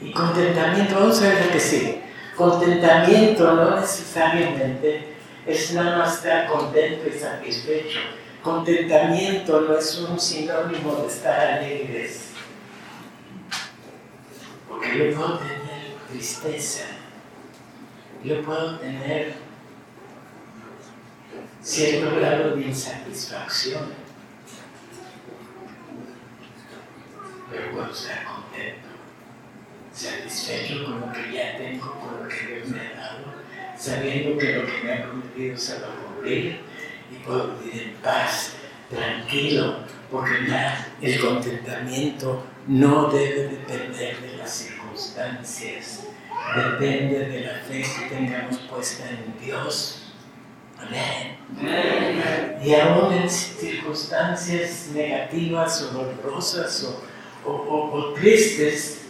Y 0.00 0.10
contentamiento, 0.10 0.96
vamos 0.96 1.22
a 1.22 1.28
ver 1.28 1.46
lo 1.46 1.52
que 1.52 1.60
sigue. 1.60 2.02
Contentamiento 2.36 3.52
no 3.54 3.80
necesariamente 3.80 5.15
es 5.46 5.72
nada 5.72 5.98
más 5.98 6.16
estar 6.16 6.48
contento 6.48 7.08
y 7.08 7.18
satisfecho. 7.18 8.00
Contentamiento 8.42 9.60
no 9.60 9.78
es 9.78 9.98
un 9.98 10.18
sinónimo 10.18 10.96
de 10.96 11.06
estar 11.06 11.40
alegres. 11.40 12.30
Porque 14.68 14.98
yo 14.98 15.16
puedo 15.16 15.38
tener 15.38 15.94
tristeza, 16.10 16.84
yo 18.24 18.42
puedo 18.42 18.78
tener 18.78 19.34
cierto 21.62 22.16
grado 22.16 22.56
de 22.56 22.62
insatisfacción, 22.62 23.92
pero 27.50 27.70
puedo 27.72 27.90
estar 27.90 28.24
contento, 28.24 28.88
satisfecho 29.92 30.84
con 30.84 31.00
lo 31.00 31.12
que 31.12 31.32
ya 31.32 31.56
tengo, 31.56 31.92
con 32.00 32.22
lo 32.22 32.28
que 32.28 32.46
Dios 32.46 32.68
me 32.68 32.80
ha 32.80 32.95
sabiendo 33.76 34.38
que 34.38 34.52
lo 34.56 34.66
que 34.66 34.72
me 34.84 34.92
ha 34.92 35.02
prometido 35.04 35.56
se 35.56 35.80
va 35.80 35.86
a 35.88 36.04
cumplir 36.06 36.60
y 37.10 37.16
puedo 37.24 37.56
vivir 37.58 37.82
en 37.82 37.94
paz, 38.02 38.52
tranquilo, 38.90 39.80
porque 40.10 40.46
ya 40.48 40.88
el 41.02 41.20
contentamiento 41.20 42.44
no 42.66 43.08
debe 43.10 43.48
depender 43.48 44.20
de 44.20 44.36
las 44.38 44.50
circunstancias, 44.50 46.04
depende 46.54 47.26
de 47.26 47.40
la 47.42 47.54
fe 47.60 47.82
que 47.82 48.14
tengamos 48.14 48.58
puesta 48.58 49.04
en 49.08 49.34
Dios. 49.44 50.02
Amén. 50.78 51.36
Y 52.62 52.74
aún 52.74 53.12
en 53.12 53.30
circunstancias 53.30 54.88
negativas 54.92 55.82
o 55.82 55.86
dolorosas 55.92 56.84
o, 56.84 57.48
o- 57.48 57.52
o- 57.52 57.92
o 57.94 58.12
tristes, 58.14 59.02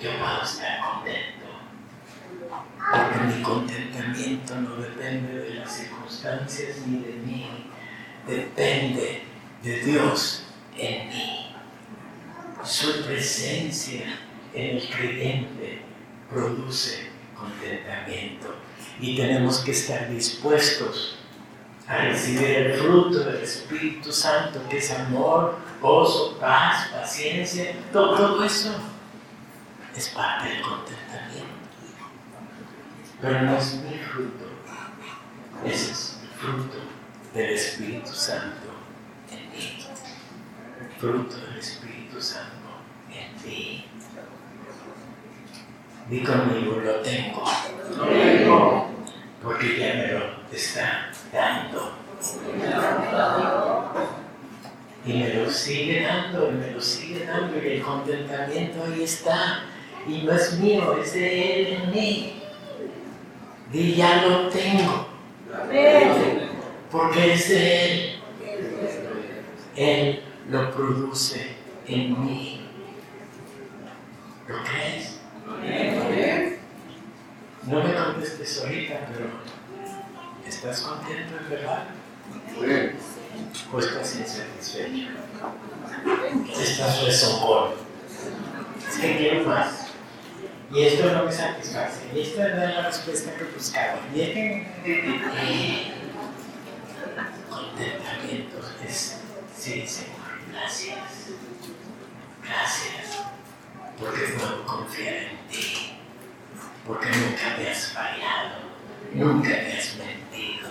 yo 0.00 0.10
puedo 0.18 0.42
estar 0.42 0.80
contento. 0.80 1.35
Porque 2.90 3.18
mi 3.26 3.42
contentamiento 3.42 4.54
no 4.60 4.76
depende 4.76 5.40
de 5.40 5.54
las 5.54 5.72
circunstancias 5.72 6.78
ni 6.86 7.00
de 7.00 7.12
mí, 7.14 7.46
depende 8.26 9.24
de 9.62 9.80
Dios 9.80 10.44
en 10.76 11.08
mí. 11.08 11.54
Su 12.62 13.04
presencia 13.04 14.20
en 14.54 14.76
el 14.76 14.88
creyente 14.88 15.82
produce 16.30 17.10
contentamiento 17.36 18.54
y 19.00 19.16
tenemos 19.16 19.58
que 19.58 19.72
estar 19.72 20.08
dispuestos 20.08 21.18
a 21.86 21.98
recibir 21.98 22.48
el 22.48 22.74
fruto 22.74 23.20
del 23.20 23.42
Espíritu 23.42 24.12
Santo, 24.12 24.60
que 24.68 24.78
es 24.78 24.90
amor, 24.90 25.58
gozo, 25.80 26.36
paz, 26.38 26.88
paciencia, 26.88 27.76
todo, 27.92 28.16
todo 28.16 28.44
eso 28.44 28.74
es 29.96 30.08
parte 30.08 30.48
del 30.48 30.62
contentamiento. 30.62 31.55
Pero 33.20 33.42
no 33.42 33.56
es 33.56 33.74
mi 33.76 33.96
fruto, 33.98 34.44
ese 35.64 35.92
es 35.92 36.18
el 36.22 36.28
fruto 36.28 36.76
del 37.32 37.50
Espíritu 37.50 38.12
Santo 38.12 38.68
en 39.30 39.50
mí. 39.50 39.78
Fruto 40.98 41.36
del 41.36 41.58
Espíritu 41.58 42.20
Santo 42.20 42.68
en 43.10 43.34
ti. 43.42 43.84
Di 46.10 46.22
conmigo, 46.22 46.80
lo 46.84 47.00
tengo. 47.00 47.42
Porque 49.42 49.78
ya 49.78 49.94
me 49.94 50.12
lo 50.12 50.54
está 50.54 51.10
dando. 51.32 51.92
Y 55.06 55.12
me 55.14 55.34
lo 55.34 55.50
sigue 55.50 56.02
dando, 56.02 56.50
y 56.50 56.54
me 56.54 56.70
lo 56.72 56.80
sigue 56.80 57.24
dando, 57.24 57.56
y 57.62 57.66
el 57.66 57.82
contentamiento 57.82 58.84
ahí 58.84 59.02
está. 59.02 59.64
Y 60.06 60.22
no 60.22 60.32
es 60.32 60.52
mío, 60.58 60.96
es 61.00 61.14
de 61.14 61.60
Él 61.60 61.82
en 61.82 61.90
mí. 61.90 62.42
Di, 63.72 63.94
ya 63.96 64.26
lo 64.26 64.48
tengo. 64.48 65.06
Porque 66.90 67.34
es 67.34 67.48
de 67.48 67.84
Él. 67.84 68.20
Él 69.76 70.22
lo 70.48 70.70
produce 70.70 71.56
en 71.86 72.24
mí. 72.24 72.60
¿Lo 74.48 74.56
crees? 74.62 75.18
No 77.66 77.82
me 77.82 77.94
contestes 77.94 78.62
ahorita, 78.62 79.08
pero 79.12 79.26
¿estás 80.46 80.80
contento 80.82 81.36
en 81.36 81.50
verdad? 81.50 81.84
¿O 83.72 83.78
estás 83.78 84.16
insatisfecho? 84.16 85.08
Estás 86.58 87.02
rezongón. 87.02 87.70
Es 88.88 88.98
que 88.98 89.16
quiero 89.18 89.44
más. 89.44 89.85
Y 90.72 90.82
esto 90.82 91.12
no 91.12 91.24
me 91.24 91.32
satisface. 91.32 92.06
Y 92.14 92.20
esta 92.20 92.48
es 92.48 92.56
la 92.56 92.82
respuesta 92.82 93.34
que 93.34 93.44
buscaba. 93.44 94.00
Y 94.14 94.20
es 94.20 94.28
que 94.30 94.66
contentamiento 97.48 98.58
es, 98.86 99.20
sí, 99.56 99.86
Señor, 99.86 100.16
gracias. 100.52 100.98
Gracias. 102.42 103.24
Porque 103.98 104.22
puedo 104.36 104.64
confiar 104.66 105.14
en 105.14 105.48
ti. 105.50 105.92
Porque 106.86 107.08
nunca 107.08 107.56
me 107.58 107.70
has 107.70 107.92
fallado. 107.92 108.66
Nunca 109.14 109.48
me 109.48 109.72
has 109.72 109.96
mentido. 109.96 110.70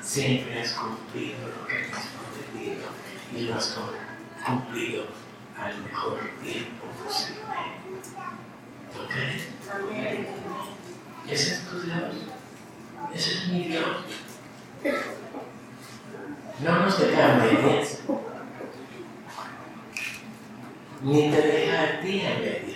Siempre 0.00 0.60
has 0.60 0.72
cumplido 0.72 1.48
lo 1.48 1.66
que 1.66 1.76
has 1.92 2.06
prometido. 2.06 2.88
Y 3.36 3.42
lo 3.42 3.54
has 3.56 3.76
cumplido 4.44 5.06
al 5.58 5.76
mejor 5.82 6.20
tiempo 6.42 6.86
posible. 7.04 7.42
¿Lo 8.96 9.08
crees? 9.08 9.42
Ese 11.30 11.54
es 11.54 11.60
tu 11.68 11.80
Dios. 11.80 11.98
Ese 13.14 13.30
es 13.32 13.48
mi 13.48 13.64
Dios. 13.64 13.86
No 16.60 16.78
nos 16.80 17.00
deja 17.00 17.34
medias. 17.34 17.98
Ni 21.02 21.30
te 21.30 21.42
deja 21.42 21.82
a 21.82 22.00
ti 22.00 22.22
a 22.26 22.38
medias. 22.38 22.74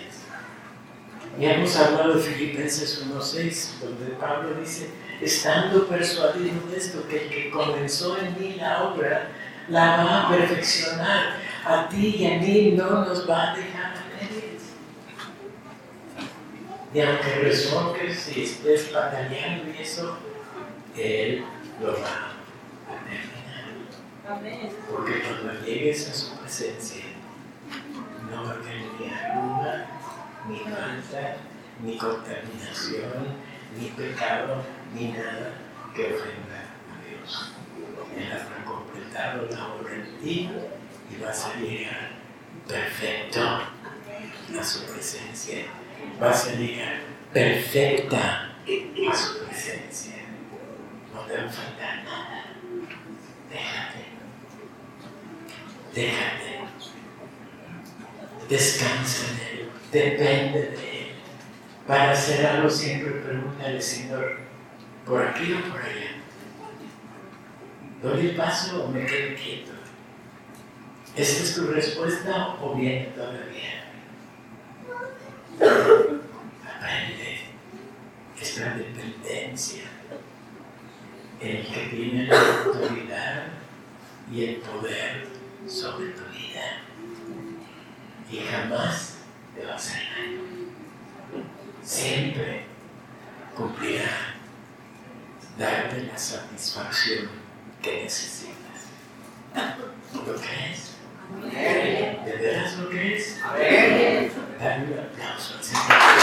Ya 1.39 1.55
hemos 1.55 1.77
hablado 1.77 2.15
de 2.15 2.21
Filipenses 2.21 3.07
1.6, 3.07 3.79
donde 3.81 4.07
Pablo 4.17 4.55
dice, 4.61 4.91
estando 5.21 5.87
persuadido 5.87 6.67
de 6.69 6.77
esto, 6.77 7.07
que 7.07 7.25
el 7.25 7.31
que 7.31 7.51
comenzó 7.51 8.19
en 8.19 8.39
mí 8.41 8.57
la 8.57 8.83
obra, 8.85 9.31
la 9.69 10.05
va 10.05 10.27
a 10.27 10.29
perfeccionar. 10.31 11.37
A 11.65 11.89
ti 11.89 12.17
y 12.19 12.27
a 12.27 12.39
mí 12.39 12.73
no 12.77 13.05
nos 13.05 13.29
va 13.29 13.53
a 13.53 13.57
dejar 13.57 13.93
a 13.93 14.05
medias. 14.21 14.63
Y 16.95 17.01
aunque 17.01 17.35
rezongues 17.43 18.35
y 18.35 18.45
estés 18.45 18.93
batallando 18.93 19.71
y 19.71 19.83
eso, 19.83 20.17
Él 20.97 21.45
lo 21.83 21.93
va 21.93 22.33
a 22.89 23.05
terminar. 23.05 24.79
Porque 24.91 25.23
cuando 25.23 25.65
llegues 25.65 26.09
a 26.09 26.15
su 26.15 26.37
presencia, 26.39 27.05
no 28.31 28.45
va 28.45 28.53
a 28.53 28.61
tener 28.61 28.87
ni 28.99 29.11
arruga, 29.11 29.87
ni 30.49 30.59
falta, 30.61 31.37
ni 31.85 31.99
contaminación, 31.99 33.37
ni 33.79 33.89
pecado, 33.91 34.63
ni 34.95 35.09
nada 35.09 35.53
que 35.95 36.15
ofenda 36.15 36.65
a 36.89 37.07
Dios. 37.07 37.53
Él 38.17 38.33
habrá 38.33 38.65
completado 38.65 39.47
la 39.51 39.75
obra 39.75 39.95
en 39.95 40.19
ti 40.23 40.51
y 41.11 41.23
vas 41.23 41.45
a 41.45 41.55
llegar 41.61 42.13
perfecto 42.67 43.41
a 43.41 44.65
su 44.65 44.85
presencia. 44.87 45.67
Vas 46.21 46.49
a 46.49 46.53
llegar 46.53 47.01
perfecta 47.33 48.53
a 49.11 49.17
su 49.17 49.45
presencia. 49.45 50.15
No 51.15 51.21
te 51.23 51.37
va 51.37 51.45
a 51.45 51.49
faltar 51.49 52.05
nada. 52.05 52.45
Déjate. 53.51 54.05
Déjate. 55.95 56.59
Descansa 58.49 59.27
en 59.31 59.59
Él. 59.59 59.69
Depende 59.93 60.61
de 60.61 61.01
Él. 61.01 61.09
Para 61.87 62.13
hacer 62.13 62.47
algo 62.47 62.69
siempre 62.69 63.13
pregúntale, 63.13 63.81
Señor, 63.81 64.39
¿por 65.07 65.23
aquí 65.23 65.53
o 65.55 65.71
por 65.71 65.81
allá? 65.81 66.19
¿Doy 68.03 68.29
el 68.29 68.37
paso 68.37 68.85
o 68.85 68.89
me 68.89 69.07
quedo 69.07 69.37
quieto? 69.37 69.73
¿Esta 71.17 71.43
es 71.43 71.55
tu 71.55 71.67
respuesta 71.67 72.57
o 72.63 72.75
viene 72.75 73.07
todavía? 73.17 73.85
Aprende 78.39 78.43
esta 78.43 78.75
dependencia 78.75 79.83
el 81.41 81.67
que 81.67 81.89
tiene 81.91 82.27
la 82.27 82.41
autoridad 82.65 83.47
y 84.33 84.45
el 84.45 84.57
poder 84.57 85.27
sobre 85.67 86.11
tu 86.11 86.25
vida. 86.33 86.83
Y 88.31 88.39
jamás 88.41 89.19
te 89.55 89.65
va 89.65 89.73
a 89.73 89.77
hacer 89.77 90.03
daño. 90.17 90.41
Siempre 91.83 92.65
cumplirá 93.57 94.35
darte 95.59 96.03
la 96.03 96.19
satisfacción 96.19 97.29
que 97.83 98.03
necesitas. 98.05 98.57
¿Lo 100.15 100.35
crees? 100.37 100.95
¿De 102.25 102.37
veras 102.37 102.79
lo 102.79 102.89
crees? 102.89 103.41
Dale 103.41 104.31
un 104.85 104.99
aplauso 104.99 105.57
al 105.57 105.65
Señor. 105.65 106.18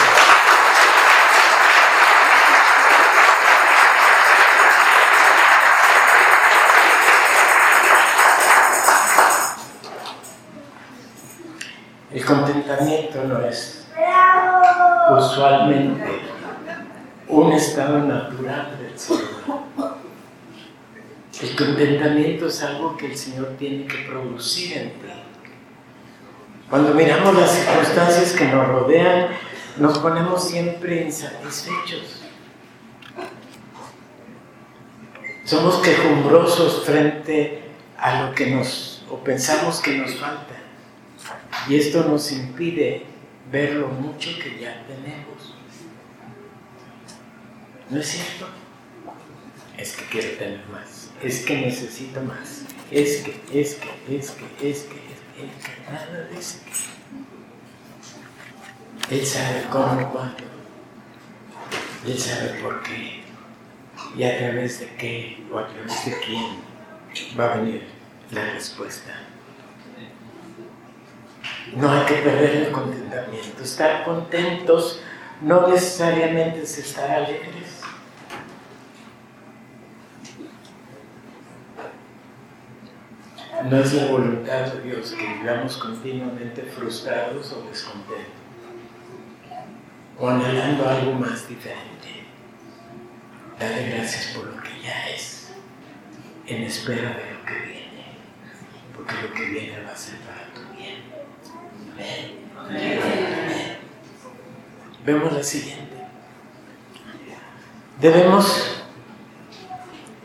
El 12.16 12.24
contentamiento 12.24 13.26
no 13.26 13.42
es 13.42 13.86
usualmente 15.12 16.22
un 17.28 17.52
estado 17.52 18.00
natural 18.00 18.78
del 18.80 18.98
ser. 18.98 19.18
El 21.42 21.56
contentamiento 21.58 22.48
es 22.48 22.64
algo 22.64 22.96
que 22.96 23.08
el 23.08 23.18
Señor 23.18 23.58
tiene 23.60 23.86
que 23.86 23.98
producir 24.10 24.78
en 24.78 24.90
ti. 24.92 25.10
Cuando 26.70 26.94
miramos 26.94 27.36
las 27.36 27.52
circunstancias 27.52 28.32
que 28.32 28.46
nos 28.46 28.66
rodean, 28.66 29.32
nos 29.76 29.98
ponemos 30.00 30.48
siempre 30.48 31.02
insatisfechos. 31.02 32.24
Somos 35.44 35.76
quejumbrosos 35.80 36.86
frente 36.86 37.62
a 37.98 38.22
lo 38.24 38.34
que 38.34 38.52
nos 38.52 39.04
o 39.12 39.18
pensamos 39.18 39.82
que 39.82 39.98
nos 39.98 40.16
falta. 40.16 40.65
Y 41.68 41.76
esto 41.76 42.04
nos 42.04 42.32
impide 42.32 43.06
ver 43.52 43.74
lo 43.74 43.88
mucho 43.88 44.30
que 44.42 44.60
ya 44.60 44.86
tenemos. 44.88 45.56
¿No 47.90 48.00
es 48.00 48.08
cierto? 48.08 48.48
Es 49.78 49.96
que 49.96 50.06
quiero 50.06 50.38
tener 50.38 50.66
más, 50.68 51.12
es 51.22 51.46
que 51.46 51.58
necesito 51.58 52.22
más, 52.22 52.64
es 52.92 53.18
que, 53.18 53.62
es 53.62 53.76
que, 53.76 54.18
es 54.18 54.32
que, 54.32 54.70
es 54.70 54.82
que, 54.84 54.96
es 55.44 55.64
que, 55.66 55.92
nada 55.92 56.28
de 56.30 56.40
eso. 56.40 56.60
Él 59.12 59.26
sabe 59.26 59.66
cómo, 59.70 60.12
cuándo, 60.12 60.44
Él 62.08 62.18
sabe 62.18 62.62
por 62.62 62.82
qué, 62.84 63.22
y 64.18 64.24
a 64.24 64.38
través 64.38 64.80
de 64.80 64.88
qué, 64.96 65.44
o 65.52 65.60
a 65.60 65.68
través 65.68 66.06
de 66.06 66.16
quién 66.26 67.38
va 67.38 67.54
a 67.54 67.58
venir 67.58 67.84
la 68.32 68.50
respuesta. 68.52 69.14
No 71.74 71.92
hay 71.92 72.06
que 72.06 72.16
perder 72.16 72.68
el 72.68 72.72
contentamiento. 72.72 73.64
Estar 73.64 74.04
contentos 74.04 75.02
no 75.42 75.68
necesariamente 75.68 76.62
es 76.62 76.78
estar 76.78 77.10
alegres. 77.10 77.82
No 83.70 83.80
es 83.80 83.94
la 83.94 84.06
voluntad 84.08 84.74
de 84.74 84.82
Dios 84.82 85.14
que 85.14 85.28
vivamos 85.42 85.78
continuamente 85.78 86.62
frustrados 86.64 87.52
o 87.54 87.64
descontentos 87.68 88.46
o 90.18 90.30
anhelando 90.30 90.88
algo 90.88 91.14
más 91.14 91.48
diferente. 91.48 92.26
Dale 93.60 93.90
gracias 93.90 94.36
por 94.36 94.46
lo 94.46 94.62
que 94.62 94.82
ya 94.82 95.10
es, 95.10 95.54
en 96.48 96.64
espera 96.64 97.10
de 97.10 97.34
lo 97.34 97.46
que 97.46 97.60
viene, 97.68 98.06
porque 98.96 99.14
lo 99.22 99.34
que 99.34 99.46
viene 99.46 99.84
va 99.84 99.92
a 99.92 99.98
ser 99.98 100.20
para 100.20 100.46
tu 100.54 100.62
bien. 100.78 101.04
Amén. 101.12 101.76
Amén. 101.76 101.85
Vemos 105.06 105.34
la 105.34 105.44
siguiente. 105.44 105.96
Debemos 108.00 108.84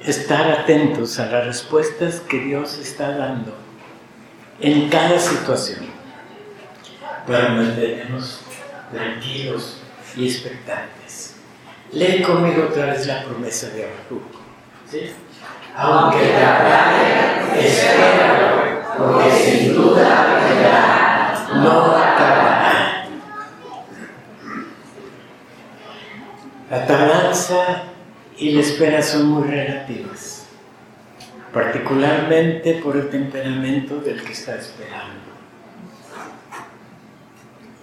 estar 0.04 0.50
atentos 0.50 1.18
a 1.18 1.26
las 1.26 1.46
respuestas 1.46 2.20
que 2.20 2.38
Dios 2.38 2.78
está 2.78 3.16
dando 3.16 3.54
en 4.60 4.88
cada 4.88 5.18
situación 5.18 5.80
para 7.26 7.50
mantenernos 7.50 8.40
tranquilos 8.92 9.76
y 10.16 10.26
expectantes. 10.26 11.36
Lee 11.92 12.22
conmigo 12.22 12.68
otra 12.70 12.86
vez 12.86 13.06
la 13.06 13.24
promesa 13.24 13.68
de 13.70 13.84
Habacuc. 13.84 14.22
¿sí? 14.90 15.12
Aunque 15.76 16.28
tarde, 16.28 17.66
espéralo, 17.66 18.80
porque 18.98 19.30
sin 19.30 19.74
duda 19.74 20.40
vendrá, 20.44 20.99
no 21.54 21.96
acabará. 21.96 23.06
La 26.70 26.86
tardanza 26.86 27.82
y 28.38 28.52
la 28.52 28.60
espera 28.60 29.02
son 29.02 29.26
muy 29.26 29.48
relativas, 29.48 30.46
particularmente 31.52 32.74
por 32.74 32.96
el 32.96 33.10
temperamento 33.10 33.96
del 34.00 34.22
que 34.22 34.32
está 34.32 34.54
esperando. 34.56 35.30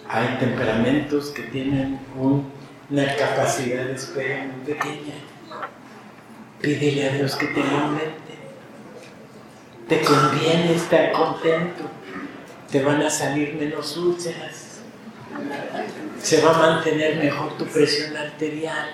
Hay 0.09 0.37
temperamentos 0.39 1.31
que 1.31 1.43
tienen 1.43 1.99
un- 2.17 2.49
una 2.89 3.13
capacidad 3.15 3.83
de 3.83 3.93
espera 3.95 4.45
muy 4.45 4.73
pequeña. 4.73 5.15
Pídele 6.61 7.09
a 7.09 7.13
Dios 7.13 7.35
que 7.35 7.47
te 7.47 7.59
aumente. 7.61 8.37
Te 9.89 10.01
conviene 10.01 10.73
estar 10.75 11.11
contento. 11.11 11.83
Te 12.71 12.83
van 12.83 13.01
a 13.01 13.09
salir 13.09 13.55
menos 13.55 13.95
úlceras. 13.97 14.81
Se 16.21 16.41
va 16.41 16.55
a 16.55 16.57
mantener 16.57 17.17
mejor 17.17 17.57
tu 17.57 17.65
presión 17.65 18.15
arterial. 18.17 18.89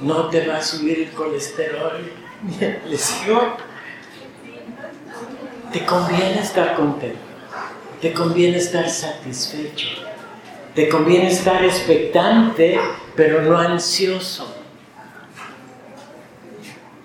No 0.00 0.28
te 0.28 0.46
va 0.46 0.58
a 0.58 0.62
subir 0.62 1.00
el 1.00 1.10
colesterol. 1.10 2.12
¿Le 2.86 2.98
sigo? 2.98 3.56
Te 5.72 5.84
conviene 5.84 6.40
estar 6.40 6.76
contento. 6.76 7.18
Te 8.00 8.12
conviene 8.12 8.58
estar 8.58 8.88
satisfecho. 8.88 9.88
Te 10.74 10.88
conviene 10.88 11.28
estar 11.28 11.64
expectante, 11.64 12.78
pero 13.16 13.42
no 13.42 13.56
ansioso. 13.56 14.54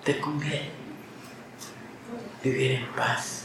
Te 0.04 0.20
conviene 0.20 0.70
vivir 2.42 2.72
en 2.72 2.86
paz, 2.96 3.39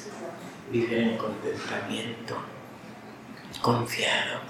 vivir 0.71 0.97
en 0.97 1.17
contentamiento, 1.17 2.35
confiado. 3.61 4.41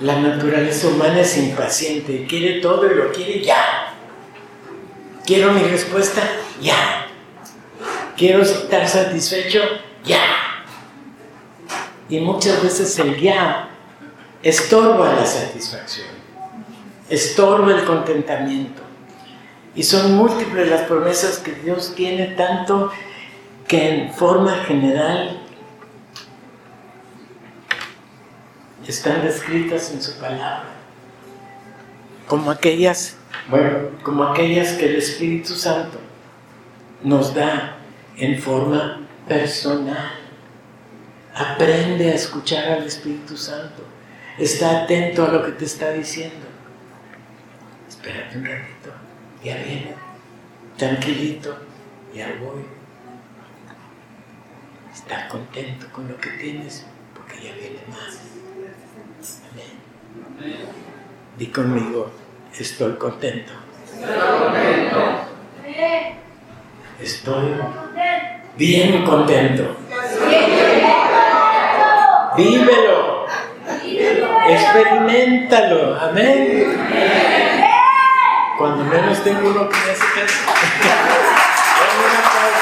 La 0.00 0.20
naturaleza 0.20 0.88
humana 0.88 1.20
es 1.20 1.36
impaciente, 1.36 2.26
quiere 2.28 2.60
todo 2.60 2.90
y 2.90 2.94
lo 2.94 3.12
quiere 3.12 3.42
ya. 3.42 3.94
Quiero 5.26 5.52
mi 5.52 5.62
respuesta 5.62 6.22
ya. 6.60 7.06
Quiero 8.16 8.42
estar 8.42 8.88
satisfecho 8.88 9.60
ya. 10.04 10.64
Y 12.08 12.20
muchas 12.20 12.62
veces 12.62 12.98
el 12.98 13.20
ya 13.20 13.68
estorba 14.42 15.14
la 15.14 15.26
satisfacción, 15.26 16.06
estorba 17.08 17.72
el 17.72 17.84
contentamiento. 17.84 18.82
Y 19.74 19.82
son 19.82 20.14
múltiples 20.14 20.68
las 20.68 20.82
promesas 20.82 21.38
que 21.38 21.52
Dios 21.52 21.94
tiene, 21.94 22.28
tanto 22.28 22.90
que 23.68 23.94
en 23.94 24.12
forma 24.14 24.64
general 24.64 25.42
están 28.86 29.22
descritas 29.22 29.92
en 29.92 30.02
su 30.02 30.18
palabra, 30.18 30.64
como 32.26 32.50
aquellas, 32.50 33.16
bueno, 33.50 33.90
como 34.02 34.24
aquellas 34.24 34.72
que 34.72 34.86
el 34.86 34.96
Espíritu 34.96 35.52
Santo 35.52 35.98
nos 37.04 37.34
da 37.34 37.76
en 38.16 38.40
forma 38.40 39.00
personal. 39.28 40.12
Aprende 41.34 42.10
a 42.10 42.14
escuchar 42.14 42.68
al 42.72 42.84
Espíritu 42.84 43.36
Santo. 43.36 43.84
Está 44.38 44.82
atento 44.82 45.24
a 45.24 45.28
lo 45.28 45.44
que 45.44 45.52
te 45.52 45.66
está 45.66 45.92
diciendo. 45.92 46.46
Espérate 47.88 48.38
un 48.38 48.46
ratito, 48.46 48.90
ya 49.44 49.56
viene. 49.56 49.94
Tranquilito, 50.76 51.56
ya 52.14 52.34
voy. 52.40 52.77
Está 55.08 55.26
contento 55.26 55.86
con 55.90 56.06
lo 56.06 56.18
que 56.18 56.28
tienes 56.28 56.84
porque 57.14 57.36
ya 57.36 57.54
viene 57.54 57.80
más. 57.88 58.20
Amén. 59.50 59.72
Di 61.38 61.46
conmigo, 61.46 62.10
estoy 62.52 62.92
contento. 62.96 63.54
Estoy 63.90 64.04
contento. 64.92 65.24
Estoy 67.00 67.54
bien 68.58 69.02
contento. 69.06 69.76
Vívelo. 72.36 73.26
Experimentalo. 74.46 75.98
Amén. 76.02 76.76
Cuando 78.58 78.84
menos 78.84 79.24
tengo 79.24 79.48
uno 79.48 79.70
que 79.70 79.76
me 79.78 79.90
hace 79.90 80.04
caso. 80.14 80.44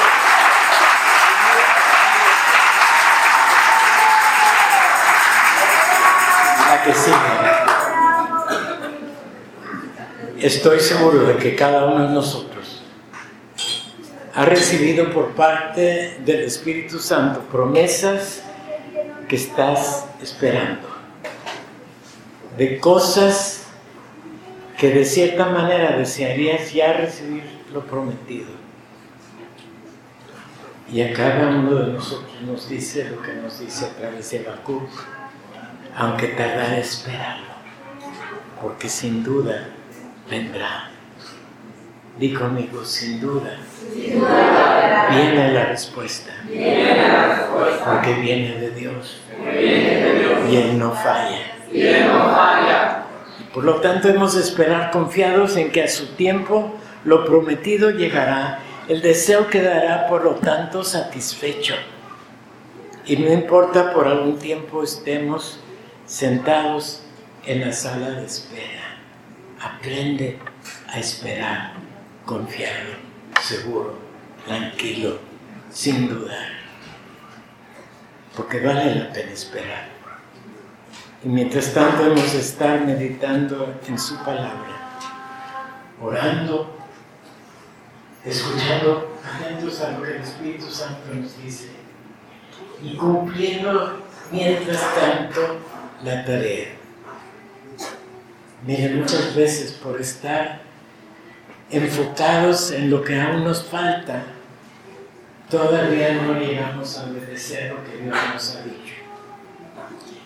Estoy 10.39 10.79
seguro 10.79 11.25
de 11.25 11.37
que 11.37 11.55
cada 11.55 11.85
uno 11.85 12.07
de 12.07 12.13
nosotros 12.13 12.81
ha 14.33 14.45
recibido 14.45 15.11
por 15.11 15.31
parte 15.31 16.19
del 16.23 16.41
Espíritu 16.41 16.99
Santo 16.99 17.41
promesas 17.51 18.43
que 19.27 19.35
estás 19.35 20.05
esperando, 20.21 20.87
de 22.57 22.79
cosas 22.79 23.65
que 24.77 24.91
de 24.91 25.03
cierta 25.03 25.47
manera 25.47 25.97
desearías 25.97 26.71
ya 26.71 26.93
recibir 26.93 27.43
lo 27.73 27.81
prometido. 27.85 28.51
Y 30.93 31.01
a 31.01 31.11
cada 31.13 31.49
uno 31.49 31.75
de 31.75 31.93
nosotros 31.93 32.41
nos 32.45 32.69
dice 32.69 33.09
lo 33.09 33.21
que 33.21 33.33
nos 33.33 33.59
dice 33.59 33.85
a 33.85 33.89
través 33.89 34.29
de 34.31 34.39
Habacuc, 34.47 34.89
aunque 35.97 36.27
tardara 36.27 36.77
esperarlo, 36.77 37.47
porque 38.61 38.87
sin 38.87 39.23
duda 39.23 39.69
vendrá. 40.29 40.91
Di 42.19 42.33
conmigo, 42.33 42.83
sin 42.83 43.19
duda, 43.19 43.57
viene, 45.11 45.51
la 45.53 45.65
respuesta, 45.65 46.33
porque 47.85 48.13
viene 48.21 48.59
de 48.59 48.71
Dios, 48.71 49.21
y 50.49 50.55
Él 50.55 50.79
no 50.79 50.91
falla. 50.93 51.53
Y 53.39 53.43
por 53.53 53.63
lo 53.63 53.81
tanto 53.81 54.07
hemos 54.07 54.35
de 54.35 54.41
esperar 54.41 54.91
confiados 54.91 55.57
en 55.57 55.71
que 55.71 55.83
a 55.83 55.87
su 55.87 56.07
tiempo 56.15 56.75
lo 57.05 57.25
prometido 57.25 57.91
llegará, 57.91 58.59
el 58.87 59.01
deseo 59.01 59.47
quedará 59.47 60.07
por 60.07 60.23
lo 60.23 60.35
tanto 60.35 60.83
satisfecho. 60.83 61.75
Y 63.05 63.17
no 63.17 63.31
importa 63.31 63.93
por 63.93 64.07
algún 64.07 64.37
tiempo 64.39 64.83
estemos 64.83 65.59
sentados 66.07 67.03
en 67.45 67.61
la 67.61 67.71
sala 67.71 68.09
de 68.09 68.25
espera. 68.25 68.97
Aprende 69.61 70.39
a 70.87 70.99
esperar, 70.99 71.73
confiado, 72.25 72.95
seguro, 73.41 73.99
tranquilo, 74.45 75.19
sin 75.69 76.07
dudar. 76.07 76.47
Porque 78.35 78.59
vale 78.61 78.95
la 78.95 79.11
pena 79.11 79.31
esperar. 79.31 79.89
Y 81.23 81.29
mientras 81.29 81.73
tanto 81.73 82.05
hemos 82.05 82.31
de 82.33 82.39
estar 82.39 82.81
meditando 82.81 83.79
en 83.87 83.99
su 83.99 84.15
palabra, 84.23 84.99
orando, 86.01 86.77
escuchando, 88.23 89.17
atentos 89.25 89.81
a 89.81 89.91
lo 89.91 90.03
que 90.03 90.15
el 90.15 90.21
Espíritu 90.21 90.69
Santo 90.69 91.13
nos 91.13 91.37
dice 91.43 91.69
y 92.83 92.95
cumpliendo 92.95 94.03
mientras 94.31 94.79
tanto 94.95 95.59
la 96.03 96.25
tarea. 96.25 96.67
Miren, 98.65 98.99
muchas 98.99 99.35
veces 99.35 99.71
por 99.71 99.99
estar 99.99 100.61
enfocados 101.69 102.71
en 102.71 102.89
lo 102.89 103.03
que 103.03 103.19
aún 103.19 103.43
nos 103.43 103.63
falta, 103.63 104.23
todavía 105.49 106.13
no 106.13 106.39
llegamos 106.39 106.97
a 106.97 107.05
obedecer 107.05 107.73
lo 107.73 107.83
que 107.83 108.03
Dios 108.03 108.15
nos 108.33 108.55
ha 108.55 108.63
dicho. 108.63 108.93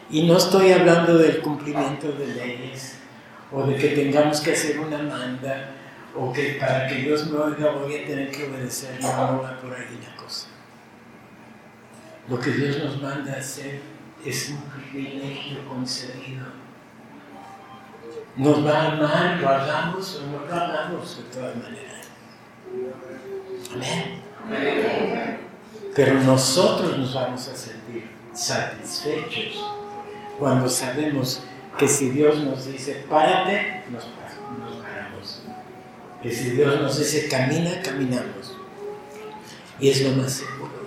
Y 0.10 0.28
no 0.28 0.38
estoy 0.38 0.72
hablando 0.72 1.18
del 1.18 1.42
cumplimiento 1.42 2.12
de 2.12 2.28
leyes 2.28 2.98
o 3.52 3.64
de 3.64 3.76
que 3.76 3.90
tengamos 3.90 4.42
que 4.42 4.54
hacer 4.54 4.80
una 4.80 4.98
manda 4.98 5.72
o 6.16 6.34
que 6.34 6.58
para 6.60 6.88
que 6.88 6.96
Dios 6.96 7.28
me 7.28 7.38
oiga 7.38 7.72
voy 7.72 7.96
a 7.96 8.06
tener 8.06 8.32
que 8.32 8.46
obedecer, 8.46 9.00
no, 9.02 9.08
no 9.32 9.42
va 9.42 9.58
por 9.62 9.74
ahí 9.74 10.00
la 10.04 10.16
cosa. 10.22 10.48
Lo 12.30 12.40
que 12.40 12.52
Dios 12.52 12.78
nos 12.84 13.02
manda 13.02 13.34
hacer 13.34 13.80
es 14.26 14.50
un 14.50 14.62
privilegio 14.62 15.68
concedido 15.68 16.62
nos 18.36 18.66
va 18.66 18.72
a 18.72 18.92
amar, 18.94 19.40
lo 19.42 19.50
hagamos 19.50 20.16
o 20.16 20.28
no 20.28 20.46
lo 20.46 20.54
hagamos 20.54 21.18
de 21.18 21.24
todas 21.24 21.56
maneras. 21.58 22.08
Amén. 23.74 24.22
Pero 25.96 26.14
nosotros 26.22 26.98
nos 26.98 27.14
vamos 27.14 27.48
a 27.50 27.56
sentir 27.56 28.10
satisfechos 28.34 29.64
cuando 30.40 30.70
sabemos 30.70 31.44
que 31.78 31.88
si 31.88 32.10
Dios 32.10 32.38
nos 32.40 32.66
dice 32.66 33.06
párate, 33.10 33.84
nos, 33.92 34.06
paramos. 34.06 35.44
Que 36.24 36.32
si 36.32 36.52
Dios 36.52 36.80
nos 36.80 36.98
dice 36.98 37.28
camina, 37.28 37.82
caminamos. 37.84 38.58
Y 39.80 39.90
es 39.90 40.02
lo 40.04 40.22
más 40.22 40.32
seguro. 40.32 40.81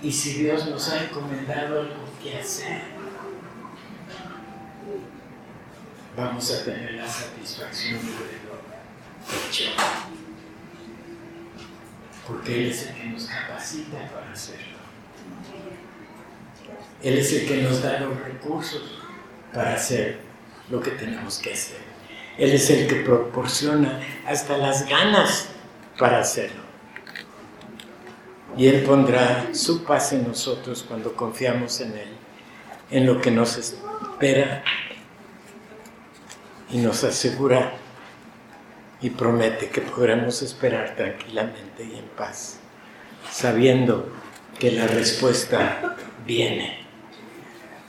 Y 0.00 0.12
si 0.12 0.34
Dios 0.34 0.66
nos 0.66 0.88
ha 0.90 1.04
encomendado 1.04 1.80
algo 1.80 2.04
que 2.22 2.38
hacer, 2.38 2.82
vamos 6.16 6.52
a 6.52 6.64
tener 6.64 6.94
la 6.94 7.08
satisfacción 7.08 7.98
de 7.98 8.12
lo 8.12 9.48
hecho. 9.48 9.70
Porque 12.26 12.54
Él 12.54 12.70
es 12.70 12.86
el 12.86 12.94
que 12.94 13.04
nos 13.06 13.24
capacita 13.24 14.08
para 14.12 14.30
hacerlo. 14.32 14.78
Él 17.02 17.18
es 17.18 17.32
el 17.32 17.48
que 17.48 17.62
nos 17.62 17.82
da 17.82 18.00
los 18.00 18.20
recursos 18.20 19.00
para 19.52 19.74
hacer 19.74 20.20
lo 20.70 20.80
que 20.80 20.90
tenemos 20.92 21.38
que 21.38 21.54
hacer. 21.54 21.78
Él 22.36 22.52
es 22.52 22.70
el 22.70 22.86
que 22.86 22.96
proporciona 22.96 24.00
hasta 24.26 24.58
las 24.58 24.88
ganas 24.88 25.48
para 25.98 26.20
hacerlo. 26.20 26.67
Y 28.58 28.66
Él 28.66 28.82
pondrá 28.82 29.50
su 29.52 29.84
paz 29.84 30.12
en 30.12 30.26
nosotros 30.26 30.84
cuando 30.86 31.14
confiamos 31.14 31.80
en 31.80 31.92
Él, 31.92 32.08
en 32.90 33.06
lo 33.06 33.20
que 33.20 33.30
nos 33.30 33.56
espera 33.56 34.64
y 36.68 36.78
nos 36.78 37.04
asegura 37.04 37.74
y 39.00 39.10
promete 39.10 39.68
que 39.68 39.80
podremos 39.80 40.42
esperar 40.42 40.96
tranquilamente 40.96 41.84
y 41.84 41.98
en 41.98 42.06
paz, 42.16 42.58
sabiendo 43.30 44.10
que 44.58 44.72
la 44.72 44.88
respuesta 44.88 45.96
viene. 46.26 46.78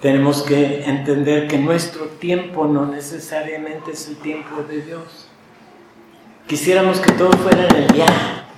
Tenemos 0.02 0.44
que 0.44 0.84
entender 0.84 1.48
que 1.48 1.58
nuestro 1.58 2.06
tiempo 2.06 2.68
no 2.68 2.86
necesariamente 2.86 3.94
es 3.94 4.08
el 4.08 4.18
tiempo 4.18 4.64
de 4.70 4.84
Dios. 4.84 5.28
Quisiéramos 6.48 7.00
que 7.00 7.12
todo 7.14 7.32
fuera 7.32 7.68
en 7.68 7.76
el 7.76 7.88
día, 7.88 8.49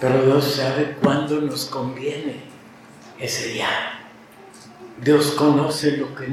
pero 0.00 0.24
Dios 0.24 0.54
sabe 0.54 0.96
cuándo 1.02 1.40
nos 1.42 1.66
conviene 1.66 2.40
ese 3.18 3.48
día. 3.48 3.68
Dios 5.02 5.32
conoce 5.32 5.98
lo 5.98 6.14
que 6.14 6.26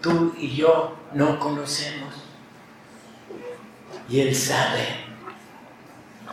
tú 0.00 0.34
y 0.38 0.54
yo 0.54 0.96
no 1.12 1.38
conocemos. 1.40 2.14
Y 4.08 4.20
Él 4.20 4.34
sabe 4.34 4.86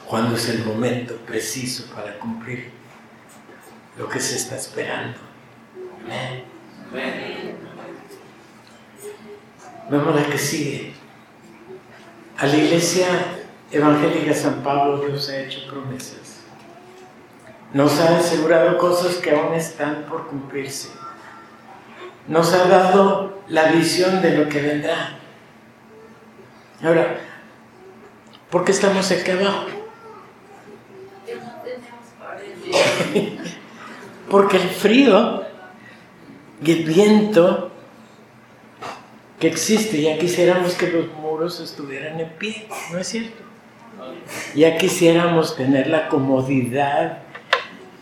cuándo 0.07 0.35
es 0.35 0.49
el 0.49 0.63
momento 0.63 1.15
preciso 1.25 1.85
para 1.93 2.17
cumplir 2.19 2.71
lo 3.97 4.07
que 4.07 4.19
se 4.19 4.35
está 4.35 4.55
esperando. 4.55 5.17
Amén. 6.03 6.43
Vemos 9.89 10.15
la 10.15 10.25
que 10.25 10.37
sigue. 10.37 10.93
A 12.37 12.45
la 12.45 12.55
iglesia 12.55 13.07
evangélica 13.71 14.33
San 14.33 14.61
Pablo 14.61 15.05
Dios 15.05 15.29
ha 15.29 15.39
hecho 15.39 15.65
promesas. 15.67 16.26
Nos 17.73 17.99
ha 17.99 18.17
asegurado 18.17 18.77
cosas 18.77 19.15
que 19.17 19.31
aún 19.31 19.53
están 19.53 20.05
por 20.09 20.27
cumplirse. 20.27 20.89
nos 22.27 22.53
ha 22.53 22.67
dado 22.67 23.41
la 23.47 23.71
visión 23.71 24.21
de 24.21 24.37
lo 24.37 24.49
que 24.49 24.61
vendrá. 24.61 25.17
Ahora, 26.83 27.17
¿por 28.49 28.65
qué 28.65 28.71
estamos 28.71 29.09
aquí 29.11 29.31
abajo? 29.31 29.67
Porque 34.29 34.57
el 34.57 34.69
frío 34.69 35.43
y 36.61 36.71
el 36.71 36.83
viento 36.83 37.71
que 39.39 39.47
existe, 39.47 40.01
ya 40.01 40.17
quisiéramos 40.17 40.73
que 40.73 40.87
los 40.89 41.07
muros 41.13 41.59
estuvieran 41.59 42.19
en 42.19 42.29
pie, 42.31 42.67
¿no 42.91 42.97
es 42.99 43.07
cierto? 43.07 43.43
Ya 44.55 44.77
quisiéramos 44.77 45.55
tener 45.55 45.87
la 45.87 46.09
comodidad 46.09 47.19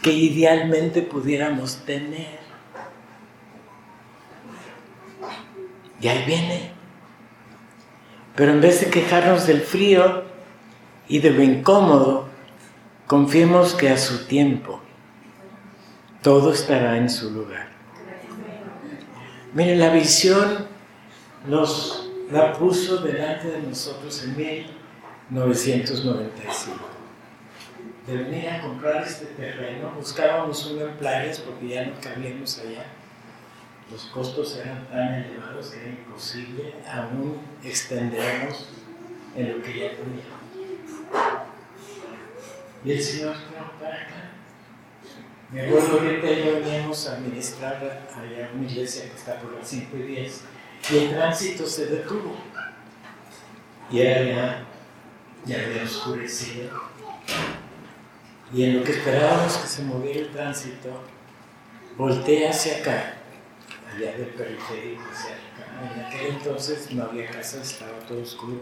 que 0.06 0.14
idealmente 0.14 1.02
pudiéramos 1.02 1.78
tener. 1.78 2.38
Y 6.00 6.08
ahí 6.08 6.24
viene. 6.28 6.74
Pero 8.36 8.52
en 8.52 8.62
vez 8.62 8.82
de 8.82 8.92
quejarnos 8.92 9.48
del 9.48 9.62
frío 9.62 10.26
y 11.08 11.18
de 11.18 11.32
lo 11.32 11.42
incómodo, 11.42 12.28
confiemos 13.08 13.74
que 13.74 13.90
a 13.90 13.98
su 13.98 14.28
tiempo 14.28 14.80
todo 16.22 16.54
estará 16.54 16.98
en 16.98 17.10
su 17.10 17.32
lugar. 17.32 17.70
Miren, 19.56 19.80
la 19.80 19.90
visión 19.90 20.68
nos 21.48 22.12
la 22.32 22.54
puso 22.54 22.98
delante 22.98 23.48
de 23.48 23.64
nosotros 23.64 24.24
en 24.24 24.38
1995. 25.32 26.95
De 28.08 28.18
venir 28.18 28.48
a 28.50 28.62
comprar 28.62 29.02
este 29.02 29.26
terreno, 29.26 29.92
buscábamos 29.96 30.64
uno 30.68 30.86
en 30.86 30.94
playas 30.98 31.40
porque 31.40 31.70
ya 31.70 31.86
no 31.86 32.00
cabíamos 32.00 32.60
allá. 32.60 32.86
Los 33.92 34.06
costos 34.06 34.58
eran 34.58 34.88
tan 34.88 35.14
elevados 35.14 35.70
que 35.70 35.80
era 35.80 35.90
imposible 35.90 36.74
aún 36.88 37.40
extendernos 37.64 38.70
en 39.36 39.58
lo 39.58 39.64
que 39.64 39.80
ya 39.80 39.90
teníamos. 39.92 40.36
Y 42.84 42.92
el 42.92 43.02
Señor 43.02 43.36
no 43.36 43.80
para 43.80 43.96
acá. 43.96 44.32
Me 45.52 45.62
acuerdo 45.62 46.00
que 46.00 46.08
ahorita 46.08 46.60
veníamos 46.60 47.08
a 47.08 47.18
ministrar 47.18 47.76
allá 47.76 48.52
una 48.54 48.70
iglesia 48.70 49.10
que 49.10 49.16
está 49.16 49.40
por 49.40 49.54
las 49.54 49.68
5 49.68 49.98
y 49.98 50.02
10 50.02 50.44
y 50.92 50.98
el 50.98 51.10
tránsito 51.10 51.66
se 51.66 51.88
detuvo. 51.88 52.36
Y 53.90 54.00
era 54.02 54.24
ya, 54.24 54.66
ya 55.46 55.66
había 55.66 55.84
oscurecido. 55.84 56.70
Y 58.54 58.64
en 58.64 58.78
lo 58.78 58.84
que 58.84 58.92
esperábamos 58.92 59.58
que 59.58 59.68
se 59.68 59.84
moviera 59.84 60.20
el 60.20 60.32
tránsito, 60.32 61.02
volteé 61.98 62.48
hacia 62.48 62.78
acá, 62.78 63.16
allá 63.94 64.18
del 64.18 64.28
periférico 64.28 65.04
hacia 65.12 65.32
acá. 65.32 65.94
En 65.94 66.06
aquel 66.06 66.36
entonces 66.36 66.92
no 66.92 67.04
había 67.04 67.30
casa, 67.30 67.62
estaba 67.62 68.00
todo 68.08 68.22
oscuro. 68.22 68.62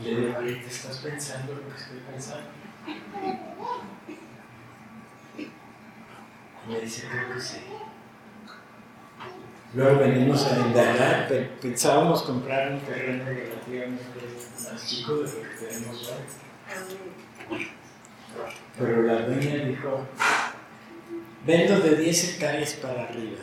Y 0.00 0.04
le 0.04 0.20
digo, 0.20 0.36
¿ahorita 0.36 0.66
estás 0.68 0.98
pensando 0.98 1.54
lo 1.54 1.68
que 1.68 1.80
estoy 1.80 1.98
pensando? 2.10 2.48
Y 6.66 6.72
me 6.72 6.80
dice, 6.80 7.08
creo 7.08 7.34
que 7.34 7.40
sí. 7.40 7.58
Luego 9.74 9.98
venimos 10.00 10.46
a 10.46 10.58
indagar, 10.58 11.28
pensábamos 11.60 12.22
comprar 12.22 12.72
un 12.72 12.80
terreno 12.80 13.24
relativamente 13.24 14.02
más 14.64 14.86
chico 14.86 15.16
de 15.16 15.22
lo 15.24 15.42
que 15.42 15.66
tenemos 15.66 16.08
hoy. 16.08 16.47
Pero 18.78 19.02
la 19.02 19.22
dueña 19.22 19.64
dijo, 19.64 20.06
vendo 21.44 21.80
de 21.80 21.96
10 21.96 22.24
hectáreas 22.30 22.74
para 22.74 23.04
arriba. 23.04 23.38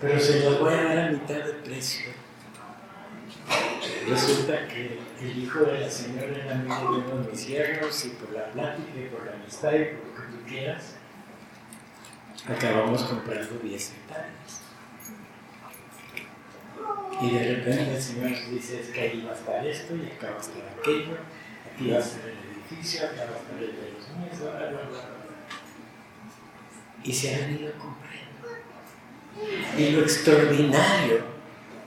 Pero 0.00 0.20
se 0.20 0.40
los 0.40 0.60
voy 0.60 0.74
a 0.74 0.82
dar 0.82 0.98
a 0.98 1.10
mitad 1.10 1.34
de 1.36 1.52
precio. 1.64 2.12
Resulta 4.08 4.68
que 4.68 4.98
el 5.20 5.38
hijo 5.38 5.60
de 5.60 5.80
la 5.80 5.90
señora 5.90 6.28
era 6.28 6.52
amigo 6.52 6.96
de 6.96 7.12
uno 7.12 7.22
de 7.22 7.30
mis 7.30 7.46
yernos 7.46 8.04
y 8.04 8.08
por 8.10 8.32
la 8.32 8.46
plática 8.52 8.98
y 8.98 9.08
por 9.08 9.26
la 9.26 9.32
amistad 9.32 9.72
y 9.72 9.84
por 9.96 10.26
quieras, 10.46 10.94
acabamos 12.48 13.02
comprando 13.02 13.58
10 13.62 13.92
hectáreas. 13.92 14.65
Y 17.20 17.30
de 17.30 17.56
repente 17.56 17.94
el 17.94 18.02
Señor 18.02 18.30
dice 18.50 18.80
es 18.80 18.88
que 18.88 19.00
ahí 19.00 19.24
va 19.26 19.32
a 19.32 19.34
estar 19.34 19.66
esto 19.66 19.94
y 19.96 20.06
acá 20.06 20.30
va 20.30 20.36
a 20.36 20.40
estar 20.40 20.62
aquello, 20.78 21.16
aquí 21.72 21.90
va 21.90 21.96
a 21.96 22.00
estar 22.00 22.28
el 22.28 22.36
edificio, 22.54 23.06
acá 23.06 23.24
va 23.30 23.36
a 23.36 23.40
estar 23.40 23.54
el 23.58 23.60
de 23.60 23.92
los 23.92 24.08
niños, 24.16 24.40
bla, 24.40 24.68
bla, 24.68 24.80
bla, 24.88 25.00
Y 27.04 27.12
se 27.12 27.34
han 27.34 27.58
ido 27.58 27.72
comprando. 27.72 27.96
Y 29.78 29.90
lo 29.90 30.02
extraordinario 30.02 31.24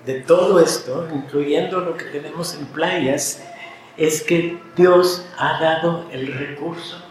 de 0.05 0.21
todo 0.21 0.59
esto, 0.59 1.07
incluyendo 1.13 1.79
lo 1.81 1.97
que 1.97 2.05
tenemos 2.05 2.55
en 2.55 2.65
playas, 2.67 3.43
es 3.97 4.23
que 4.23 4.57
Dios 4.75 5.27
ha 5.37 5.59
dado 5.61 6.09
el 6.11 6.33
recurso 6.33 7.09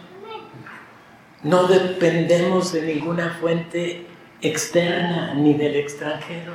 no 1.43 1.67
dependemos 1.67 2.73
de 2.73 2.81
ninguna 2.81 3.37
fuente 3.39 4.05
externa 4.41 5.33
ni 5.35 5.53
del 5.53 5.77
extranjero. 5.77 6.53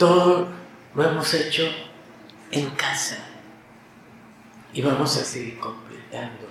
Todo 0.00 0.46
lo 0.94 1.04
hemos 1.04 1.34
hecho 1.34 1.64
en 2.50 2.70
casa 2.70 3.18
y 4.72 4.80
vamos 4.80 5.14
a 5.18 5.22
seguir 5.22 5.58
completando 5.58 6.46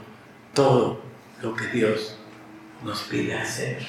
todo 0.54 1.02
lo 1.42 1.56
que 1.56 1.66
Dios 1.70 2.16
nos 2.84 3.02
pide 3.02 3.34
hacer 3.34 3.80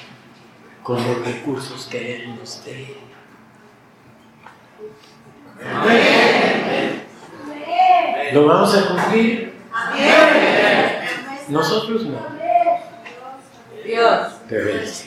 con 0.81 0.97
los 0.97 1.23
recursos 1.23 1.85
que 1.91 2.15
Él 2.15 2.35
nos 2.39 2.65
dé. 2.65 2.97
¿Lo 8.33 8.47
vamos 8.47 8.75
a 8.75 8.87
cumplir? 8.87 9.53
Nosotros 11.49 12.07
no. 12.07 12.19
Dios. 13.85 15.05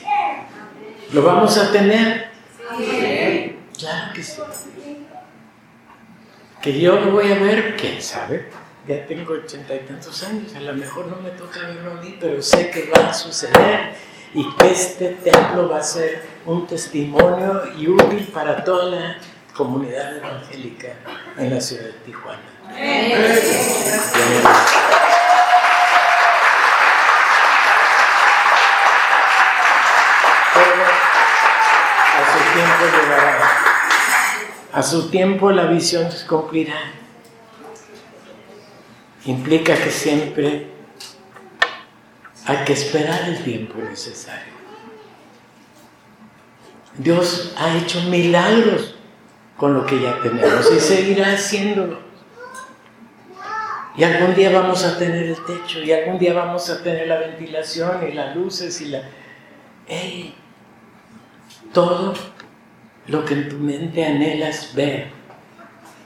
¿Lo 1.13 1.23
vamos 1.23 1.59
a 1.59 1.73
tener? 1.73 2.24
Claro 3.79 4.13
que 4.15 4.23
sí. 4.23 4.41
Que 6.63 6.81
yo 6.81 6.99
lo 6.99 7.13
voy 7.13 7.31
a 7.33 7.37
ver, 7.37 7.77
quién 7.77 8.01
sabe. 8.01 8.49
Ya 8.87 9.07
tengo 9.07 9.33
ochenta 9.35 9.75
y 9.75 9.81
tantos 9.81 10.23
años, 10.25 10.55
a 10.55 10.61
lo 10.61 10.75
mejor 10.75 11.07
no 11.07 11.17
me 11.17 11.31
toca 11.31 11.61
verlo 11.61 11.93
a 11.93 11.95
mí, 11.95 12.19
pero 12.21 12.43
sé 12.43 12.71
que 12.71 12.91
va 12.91 13.09
a 13.09 13.15
suceder 13.15 13.95
y 14.35 14.47
que 14.57 14.71
este 14.71 15.09
templo 15.25 15.71
va 15.71 15.79
a 15.79 15.83
ser 15.83 16.23
un 16.45 16.67
testimonio 16.67 17.63
y 17.79 17.89
útil 17.89 18.29
para 18.35 18.63
toda 18.63 18.85
la 18.87 19.17
comunidad 19.55 20.19
evangélica 20.19 20.89
en 21.39 21.55
la 21.55 21.61
ciudad 21.61 21.85
de 21.85 21.93
Tijuana. 22.05 22.43
A 34.75 34.83
su 34.83 35.09
tiempo 35.09 35.53
la 35.53 35.67
visión 35.67 36.11
se 36.11 36.27
cumplirá. 36.27 36.75
Implica 39.25 39.77
que 39.77 39.91
siempre 39.91 40.67
hay 42.45 42.57
que 42.65 42.73
esperar 42.73 43.29
el 43.29 43.45
tiempo 43.45 43.79
necesario. 43.79 44.53
Dios 46.99 47.55
ha 47.57 47.77
hecho 47.77 48.03
milagros 48.03 48.97
con 49.57 49.75
lo 49.75 49.87
que 49.87 50.01
ya 50.01 50.21
tenemos 50.21 50.69
y 50.73 50.81
seguirá 50.81 51.35
haciéndolo. 51.35 52.01
Y 53.97 54.03
algún 54.03 54.35
día 54.35 54.51
vamos 54.51 54.83
a 54.83 54.99
tener 54.99 55.23
el 55.23 55.45
techo 55.45 55.79
y 55.85 55.93
algún 55.93 56.19
día 56.19 56.35
vamos 56.35 56.69
a 56.69 56.83
tener 56.83 57.07
la 57.07 57.19
ventilación 57.21 58.09
y 58.09 58.13
las 58.13 58.35
luces 58.35 58.81
y 58.81 58.87
la... 58.87 59.03
¡Ey! 59.87 60.35
Todo 61.73 62.34
lo 63.07 63.25
que 63.25 63.35
en 63.35 63.49
tu 63.49 63.57
mente 63.57 64.05
anhelas 64.05 64.75
ver 64.75 65.09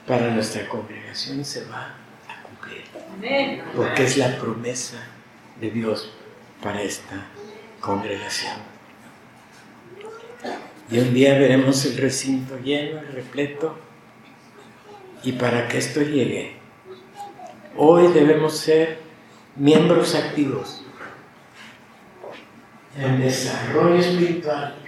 para 0.07 0.31
nuestra 0.31 0.67
congregación 0.67 1.45
se 1.45 1.65
va 1.65 1.95
a 2.27 2.43
cumplir. 2.43 2.83
Porque 3.75 4.03
es 4.03 4.17
la 4.17 4.37
promesa 4.37 4.97
de 5.61 5.69
Dios 5.71 6.11
para 6.61 6.81
esta 6.81 7.27
congregación. 7.79 8.55
Y 10.91 10.99
un 10.99 11.13
día 11.13 11.37
veremos 11.37 11.85
el 11.85 11.97
recinto 11.97 12.57
lleno 12.57 13.01
y 13.03 13.11
repleto. 13.13 13.77
Y 15.23 15.33
para 15.33 15.67
que 15.67 15.77
esto 15.77 16.01
llegue, 16.01 16.55
hoy 17.77 18.11
debemos 18.13 18.57
ser 18.57 18.99
miembros 19.55 20.15
activos 20.15 20.81
en 22.97 23.19
desarrollo 23.19 23.95
espiritual 23.95 24.78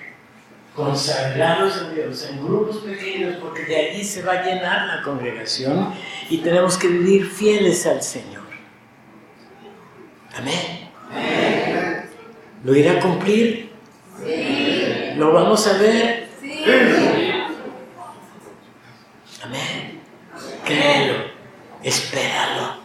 consagrados 0.76 1.78
a 1.78 1.90
Dios 1.90 2.30
en 2.30 2.44
grupos 2.44 2.78
pequeños, 2.78 3.38
porque 3.42 3.66
de 3.66 3.76
allí 3.76 4.04
se 4.04 4.22
va 4.24 4.34
a 4.34 4.44
llenar 4.44 4.88
la 4.88 5.02
congregación 5.04 5.94
y 6.30 6.38
tenemos 6.38 6.78
que 6.78 6.88
vivir 6.88 7.30
fieles 7.30 7.86
al 7.86 8.02
Señor. 8.02 8.42
Amén. 10.36 10.90
¿Lo 12.64 12.76
irá 12.76 12.94
a 12.94 13.00
cumplir? 13.00 13.72
¿Lo 15.18 15.34
vamos 15.34 15.68
a 15.68 15.78
ver? 15.78 16.30
Amén. 19.44 20.00
Créelo, 20.64 21.16
espéralo 21.84 22.82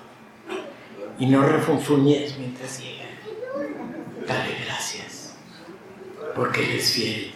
y 1.19 1.27
no 1.27 1.43
refunfuñes 1.47 2.37
mientras 2.37 2.81
llega. 2.81 3.05
Dale 4.27 4.57
gracias, 4.65 5.37
porque 6.35 6.65
Él 6.65 6.79
es 6.79 6.93
fiel 6.93 7.36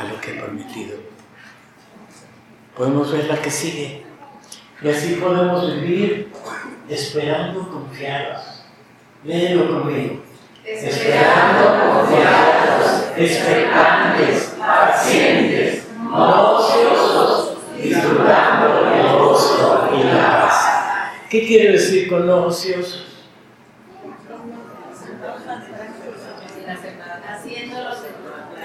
a 0.00 0.04
lo 0.04 0.20
que 0.20 0.38
ha 0.38 0.42
prometido. 0.42 0.96
Podemos 2.76 3.12
ver 3.12 3.26
la 3.26 3.40
que 3.40 3.50
sigue. 3.50 4.02
Y 4.82 4.88
así 4.88 5.14
podemos 5.16 5.74
vivir 5.74 6.32
esperando 6.88 7.68
confiados. 7.68 8.64
Léelo 9.24 9.68
conmigo. 9.68 10.22
Esperando 10.64 11.92
confiados, 11.94 13.10
expectantes, 13.16 14.54
pacientes, 14.58 15.88
no 15.98 16.52
ociosos, 16.52 17.58
disfrutando 17.76 18.90
del 18.90 19.18
gozo 19.18 19.90
y 19.94 20.04
la 20.04 20.42
paz. 20.42 21.12
¿Qué 21.28 21.46
quiere 21.46 21.72
decir 21.72 22.08
con 22.08 22.26
no 22.26 22.46
ociosos? 22.46 23.09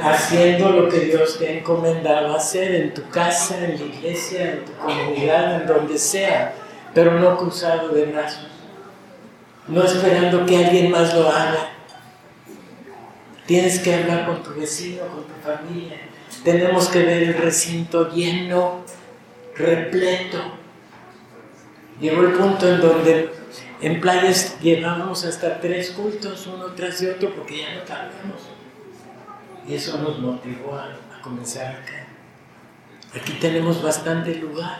Haciendo 0.05 0.69
lo 0.69 0.87
que 0.87 0.99
Dios 0.99 1.39
te 1.39 1.47
ha 1.47 1.51
encomendado 1.51 2.35
hacer 2.35 2.75
en 2.75 2.93
tu 2.93 3.09
casa, 3.09 3.57
en 3.57 3.79
la 3.79 3.85
iglesia, 3.85 4.51
en 4.53 4.65
tu 4.65 4.73
comunidad, 4.73 5.61
en 5.61 5.67
donde 5.67 5.97
sea, 5.97 6.53
pero 6.93 7.19
no 7.19 7.35
cruzado 7.37 7.89
de 7.89 8.05
brazos, 8.05 8.47
no 9.67 9.83
esperando 9.83 10.45
que 10.45 10.63
alguien 10.63 10.91
más 10.91 11.13
lo 11.15 11.27
haga. 11.27 11.69
Tienes 13.47 13.79
que 13.79 13.95
hablar 13.95 14.27
con 14.27 14.43
tu 14.43 14.59
vecino, 14.59 15.01
con 15.07 15.23
tu 15.23 15.33
familia. 15.43 15.97
Tenemos 16.43 16.87
que 16.89 16.99
ver 16.99 17.23
el 17.23 17.33
recinto 17.33 18.11
lleno, 18.11 18.81
repleto. 19.55 20.37
Llegó 21.99 22.21
el 22.23 22.33
punto 22.33 22.67
en 22.67 22.81
donde 22.81 23.29
en 23.81 24.01
playas 24.01 24.59
llevábamos 24.61 25.25
hasta 25.25 25.59
tres 25.59 25.91
cultos, 25.91 26.47
uno 26.47 26.73
tras 26.75 26.99
de 26.99 27.11
otro, 27.11 27.33
porque 27.35 27.59
ya 27.59 27.75
no 27.75 27.85
cabíamos. 27.85 28.54
Y 29.67 29.73
eso 29.73 29.97
nos 29.97 30.19
motivó 30.19 30.75
a, 30.75 30.99
comenzar 31.21 31.75
acá. 31.77 32.05
Aquí 33.15 33.33
tenemos 33.33 33.81
bastante 33.81 34.35
lugar. 34.35 34.79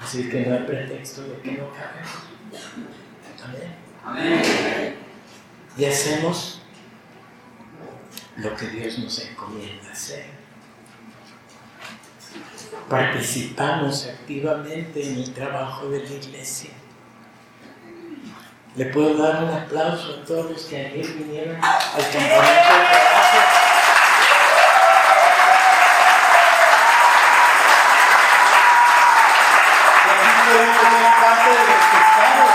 Así 0.00 0.28
que 0.28 0.46
no 0.46 0.54
hay 0.54 0.62
pretexto 0.62 1.22
de 1.22 1.40
que 1.40 1.52
no 1.52 1.70
cabemos. 1.72 2.30
Amén. 4.04 4.96
Y 5.76 5.84
hacemos 5.84 6.62
lo 8.36 8.54
que 8.56 8.68
Dios 8.68 8.98
nos 8.98 9.18
encomienda 9.24 9.90
hacer. 9.90 10.26
Participamos 12.88 14.06
activamente 14.06 15.06
en 15.06 15.18
el 15.18 15.32
trabajo 15.32 15.88
de 15.88 16.04
la 16.04 16.10
iglesia. 16.10 16.70
Le 18.76 18.84
puedo 18.86 19.20
dar 19.20 19.42
un 19.42 19.50
aplauso 19.50 20.20
a 20.22 20.24
todos 20.24 20.48
los 20.48 20.62
que 20.62 20.76
ayer 20.76 21.04
vinieron 21.04 21.56
al 21.56 21.60
campamento 21.60 22.30
de 22.30 22.38
pescados. 31.90 32.50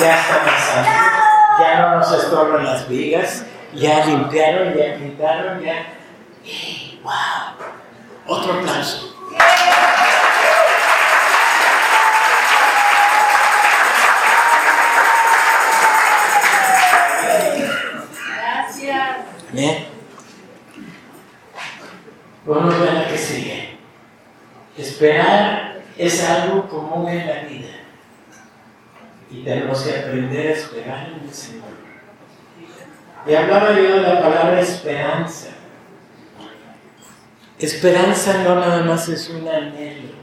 Ya 0.00 0.18
está 0.18 0.44
pasando, 0.44 0.90
ya 1.58 1.80
no 1.80 1.98
nos 1.98 2.12
estorban 2.12 2.64
las 2.64 2.88
vigas, 2.88 3.44
ya 3.74 4.06
limpiaron, 4.06 4.74
ya 4.74 4.94
pintaron, 4.96 5.60
ya. 5.60 5.92
¡Ey, 6.42 6.98
¡Wow! 7.02 7.14
Otro 8.26 8.54
aplauso. 8.54 9.09
Vamos 22.46 22.74
a 22.74 22.78
ver 22.78 22.94
la 22.94 23.08
que 23.08 23.18
sigue. 23.18 23.78
Esperar 24.78 25.82
es 25.98 26.24
algo 26.24 26.68
común 26.68 27.08
en 27.08 27.26
la 27.26 27.42
vida. 27.42 27.68
Y 29.30 29.42
tenemos 29.42 29.82
que 29.82 29.98
aprender 29.98 30.48
a 30.48 30.52
esperar 30.52 31.08
en 31.08 31.28
el 31.28 31.34
Señor. 31.34 31.64
Y 33.26 33.34
hablaba 33.34 33.72
yo 33.72 33.96
de 33.96 34.02
la 34.02 34.20
palabra 34.20 34.60
esperanza. 34.60 35.48
Esperanza 37.58 38.42
no 38.42 38.54
nada 38.54 38.82
más 38.84 39.08
es 39.08 39.28
un 39.28 39.46
anhelo. 39.46 40.20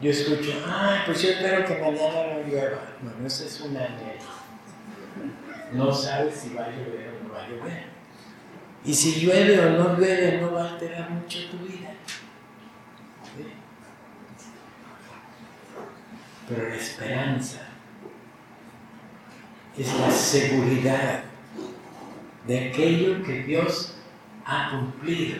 Yo 0.00 0.10
escucho, 0.10 0.52
ah, 0.66 1.02
pues 1.04 1.22
yo 1.22 1.28
espero 1.28 1.64
que 1.66 1.78
mañana 1.78 2.34
no 2.34 2.48
llueva. 2.48 2.80
Bueno, 3.02 3.26
eso 3.26 3.44
es 3.44 3.60
un 3.60 3.76
anhelo. 3.76 4.40
No 5.72 5.92
sabes 5.92 6.34
si 6.34 6.54
va 6.54 6.64
a 6.64 6.70
llover 6.70 7.14
o 7.14 7.28
no 7.28 7.34
va 7.34 7.44
a 7.44 7.48
llover. 7.48 7.84
Y 8.84 8.94
si 8.94 9.20
llueve 9.20 9.60
o 9.60 9.70
no 9.70 9.96
llueve, 9.96 10.40
no 10.40 10.52
va 10.52 10.64
a 10.64 10.72
alterar 10.72 11.10
mucho 11.10 11.38
tu 11.50 11.58
vida. 11.58 11.90
Pero 16.48 16.68
la 16.68 16.74
esperanza 16.74 17.60
es 19.78 19.98
la 20.00 20.10
seguridad 20.10 21.22
de 22.46 22.68
aquello 22.68 23.22
que 23.22 23.44
Dios 23.44 23.94
ha 24.44 24.70
cumplido. 24.70 25.38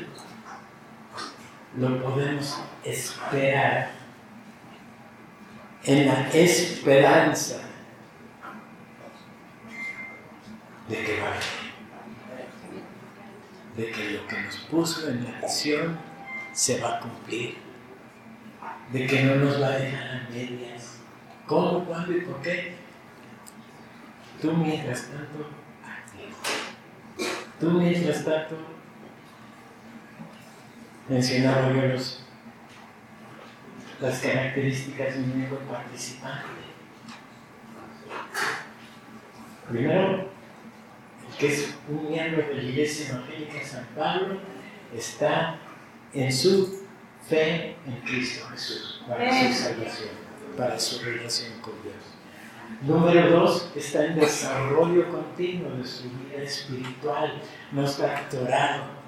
Lo 1.77 2.03
podemos 2.03 2.61
esperar 2.85 3.91
en 5.85 6.07
la 6.07 6.29
esperanza 6.29 7.70
de 10.91 11.05
que 11.05 11.21
va 11.21 11.29
a 11.29 11.31
venir, 11.31 11.73
de 13.77 13.91
que 13.93 14.11
lo 14.11 14.27
que 14.27 14.43
nos 14.43 14.57
puso 14.57 15.09
en 15.09 15.25
la 15.25 15.41
visión 15.41 15.97
se 16.53 16.81
va 16.81 16.97
a 16.97 17.01
cumplir, 17.01 17.59
de 18.93 19.07
que 19.07 19.23
no 19.23 19.37
nos 19.37 19.63
va 19.63 19.69
a 19.69 19.79
dejar 19.79 20.09
a 20.09 20.29
medias. 20.31 20.99
¿Cómo, 21.47 21.85
cuándo 21.85 22.13
y 22.13 22.21
por 22.23 22.43
qué? 22.43 22.75
Tú 24.43 24.53
mientras 24.53 25.03
tanto, 25.03 25.49
activo. 25.85 26.37
Tú 27.61 27.71
mientras 27.71 28.25
tanto, 28.25 28.57
mencionaba 31.09 31.73
yo 31.73 31.87
los, 31.87 32.25
las 34.01 34.19
características 34.19 35.15
de 35.15 35.23
un 35.23 35.37
miembro 35.37 35.59
participante. 35.61 36.47
Primero, 39.69 40.40
que 41.41 41.47
es 41.47 41.75
un 41.89 42.11
miembro 42.11 42.47
de 42.47 42.55
la 42.55 42.63
Iglesia 42.63 43.09
Evangélica 43.09 43.55
de 43.55 43.65
San 43.65 43.87
Pablo 43.97 44.39
está 44.95 45.59
en 46.13 46.31
su 46.31 46.85
fe 47.27 47.77
en 47.87 47.97
Cristo 48.05 48.47
Jesús 48.51 49.03
para 49.09 49.31
su 49.31 49.63
salvación, 49.63 50.09
para 50.57 50.79
su 50.79 51.03
relación 51.03 51.53
con 51.63 51.73
Dios. 51.83 51.95
Número 52.83 53.31
dos, 53.31 53.71
está 53.75 54.05
en 54.07 54.17
desarrollo 54.17 55.11
continuo 55.11 55.71
de 55.77 55.85
su 55.85 56.05
vida 56.05 56.43
espiritual, 56.43 57.41
no 57.73 57.85
está 57.85 58.19
actorado. 58.19 59.01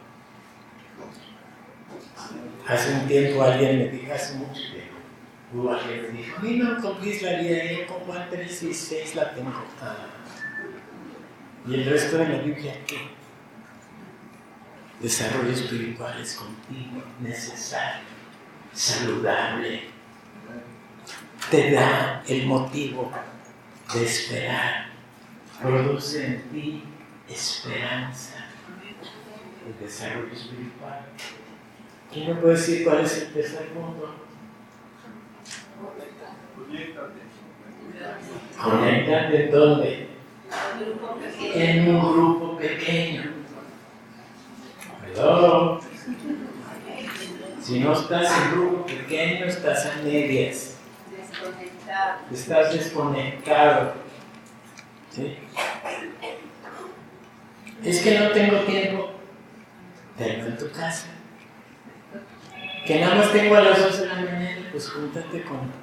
Hace 2.66 2.94
un 2.94 3.08
tiempo 3.08 3.42
alguien 3.42 3.78
me 3.78 3.88
dijo, 3.88 4.12
hace 4.12 4.36
mucho 4.36 4.60
tiempo, 4.60 4.96
hubo 5.52 5.72
alguien 5.74 6.02
me 6.02 6.18
dijo, 6.18 6.38
a 6.38 6.40
mí 6.40 6.56
no 6.56 6.80
cumplís 6.80 7.22
la 7.22 7.40
vida, 7.40 7.64
yo 7.64 7.86
con 7.86 7.98
Juan 8.00 8.26
3 8.30 8.62
y 8.62 8.74
6 8.74 9.14
la 9.16 9.34
tengo. 9.34 9.52
Ah. 9.82 10.21
¿Y 11.66 11.74
el 11.74 11.84
resto 11.84 12.18
de 12.18 12.28
la 12.28 12.38
Biblia 12.38 12.74
qué? 12.86 12.98
Desarrollo 15.00 15.50
espiritual 15.50 16.20
es 16.20 16.34
continuo, 16.34 17.02
necesario, 17.20 18.06
saludable. 18.72 19.82
Te 21.50 21.72
da 21.72 22.22
el 22.26 22.46
motivo 22.46 23.10
de 23.94 24.04
esperar. 24.04 24.86
Produce 25.60 26.26
en 26.26 26.42
ti 26.50 26.84
esperanza. 27.28 28.46
El 29.66 29.84
desarrollo 29.84 30.32
espiritual. 30.32 31.06
¿Quién 32.12 32.28
me 32.28 32.34
puede 32.36 32.54
decir 32.54 32.84
cuál 32.84 33.04
es 33.04 33.22
el 33.22 33.32
tercer 33.32 33.68
punto? 33.68 34.14
Conéctate 38.60 39.48
dónde? 39.48 40.11
En 41.54 41.88
un 41.88 42.12
grupo 42.12 42.58
pequeño. 42.58 43.32
Si 47.60 47.80
no 47.80 47.92
estás 47.92 48.38
en 48.38 48.50
grupo 48.52 48.86
pequeño, 48.86 49.46
estás 49.46 49.86
a 49.86 50.02
medias. 50.02 50.76
desconectado. 51.10 52.18
Estás 52.32 52.72
desconectado. 52.72 53.94
¿Sí? 55.10 55.38
Es 57.84 58.00
que 58.00 58.18
no 58.18 58.30
tengo 58.30 58.58
tiempo. 58.60 59.10
Tengo 60.16 60.46
en 60.46 60.56
tu 60.56 60.70
casa. 60.70 61.08
Que 62.86 63.00
nada 63.00 63.16
más 63.16 63.32
tengo 63.32 63.54
a 63.56 63.60
las 63.60 63.78
12 63.78 64.00
de 64.02 64.08
la 64.08 64.14
mañana, 64.14 64.68
pues 64.72 64.90
júntate 64.90 65.42
con 65.42 65.81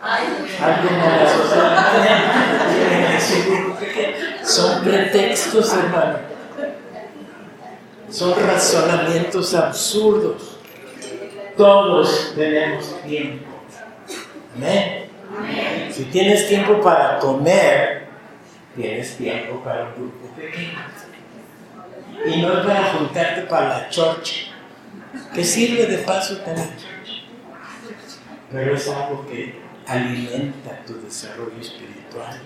alguien 0.00 1.00
a 1.00 1.16
las 1.16 1.38
12 1.38 1.54
de 1.54 1.62
la 1.62 1.70
mañana. 1.70 3.20
Son 4.42 4.82
pretextos, 4.84 5.72
hermano. 5.74 6.18
Son 8.10 8.34
razonamientos 8.46 9.54
absurdos. 9.54 10.58
Todos 11.56 12.32
tenemos 12.36 13.02
tiempo. 13.02 13.46
Amén. 14.56 15.06
Si 15.90 16.04
tienes 16.04 16.48
tiempo 16.48 16.80
para 16.80 17.18
comer, 17.18 18.06
tienes 18.74 19.16
tiempo 19.16 19.62
para 19.62 19.84
un 19.86 19.94
grupo 19.94 20.28
pequeño. 20.36 20.78
Y 22.26 22.42
no 22.42 22.58
es 22.58 22.66
para 22.66 22.92
juntarte 22.94 23.42
para 23.42 23.68
la 23.68 23.88
chorcha, 23.88 24.52
que 25.34 25.44
sirve 25.44 25.86
de 25.86 25.98
paso 25.98 26.38
también. 26.38 26.70
Pero 28.52 28.74
es 28.74 28.88
algo 28.88 29.26
que 29.26 29.65
alimenta 29.86 30.84
tu 30.86 31.00
desarrollo 31.00 31.60
espiritual. 31.60 32.40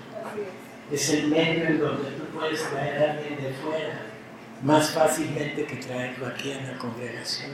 Es 0.92 1.10
el 1.10 1.28
medio 1.28 1.66
en 1.66 1.78
donde 1.78 2.10
tú 2.10 2.24
puedes 2.38 2.62
traer 2.68 3.02
a 3.02 3.12
alguien 3.12 3.42
de 3.42 3.52
fuera 3.54 4.10
más 4.62 4.90
fácilmente 4.90 5.64
que 5.64 5.76
traerlo 5.76 6.26
aquí 6.26 6.52
en 6.52 6.66
la 6.66 6.78
congregación. 6.78 7.52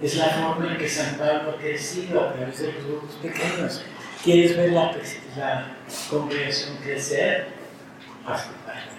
Es 0.00 0.16
la 0.16 0.30
forma 0.30 0.72
en 0.72 0.78
que 0.78 0.88
San 0.88 1.16
Pablo 1.16 1.52
ha 1.52 1.56
crecido 1.58 2.20
a 2.20 2.32
través 2.32 2.58
de 2.58 2.72
los 2.72 2.84
grupos 2.84 3.14
pequeños. 3.16 3.84
¿Quieres 4.24 4.56
ver 4.56 4.72
la, 4.72 4.96
la 5.36 5.76
congregación 6.08 6.76
crecer? 6.78 7.48
Haz 8.26 8.48
tu 8.48 8.54
parte. 8.64 8.92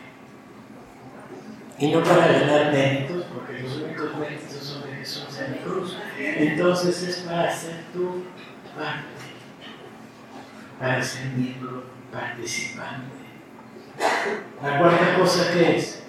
Y 1.79 1.91
no 1.91 2.03
para 2.03 2.27
ganar 2.27 2.71
méritos, 2.71 3.25
porque 3.33 3.59
los 3.59 3.77
únicos 3.77 4.15
méritos 4.17 4.53
son 4.53 4.83
de 4.83 4.97
Jesús 4.97 5.39
en 5.39 5.51
la 5.51 5.57
cruz. 5.63 5.97
Entonces 6.17 7.03
es 7.03 7.17
para 7.17 7.49
hacer 7.49 7.75
tu 7.93 8.23
parte, 8.77 9.07
para 10.83 11.01
ser 11.01 11.27
miembro 11.27 11.85
participante. 12.11 13.15
La 14.61 14.79
cuarta 14.79 15.15
cosa 15.17 15.53
que 15.53 15.77
es 15.77 16.03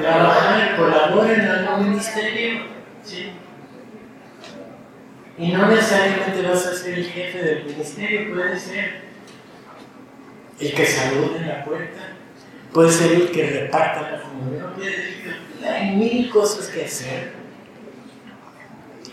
trabajar, 0.00 0.76
colaborar 0.76 1.32
en 1.32 1.48
algún 1.48 1.88
ministerio. 1.88 2.60
¿sí? 3.02 3.32
Y 5.36 5.50
no 5.50 5.66
necesariamente 5.66 6.42
vas 6.42 6.64
a 6.64 6.74
ser 6.74 6.96
el 6.96 7.06
jefe 7.06 7.42
del 7.42 7.64
ministerio, 7.64 8.32
puede 8.32 8.56
ser 8.56 9.00
el 10.60 10.74
que 10.74 10.86
salude 10.86 11.38
en 11.38 11.48
la 11.48 11.64
puerta, 11.64 12.12
puede 12.72 12.92
ser 12.92 13.12
el 13.14 13.32
que 13.32 13.50
reparta 13.50 14.12
la 14.12 14.22
comunión, 14.22 14.74
hay 15.68 15.96
mil 15.96 16.30
cosas 16.30 16.68
que 16.68 16.84
hacer 16.84 17.32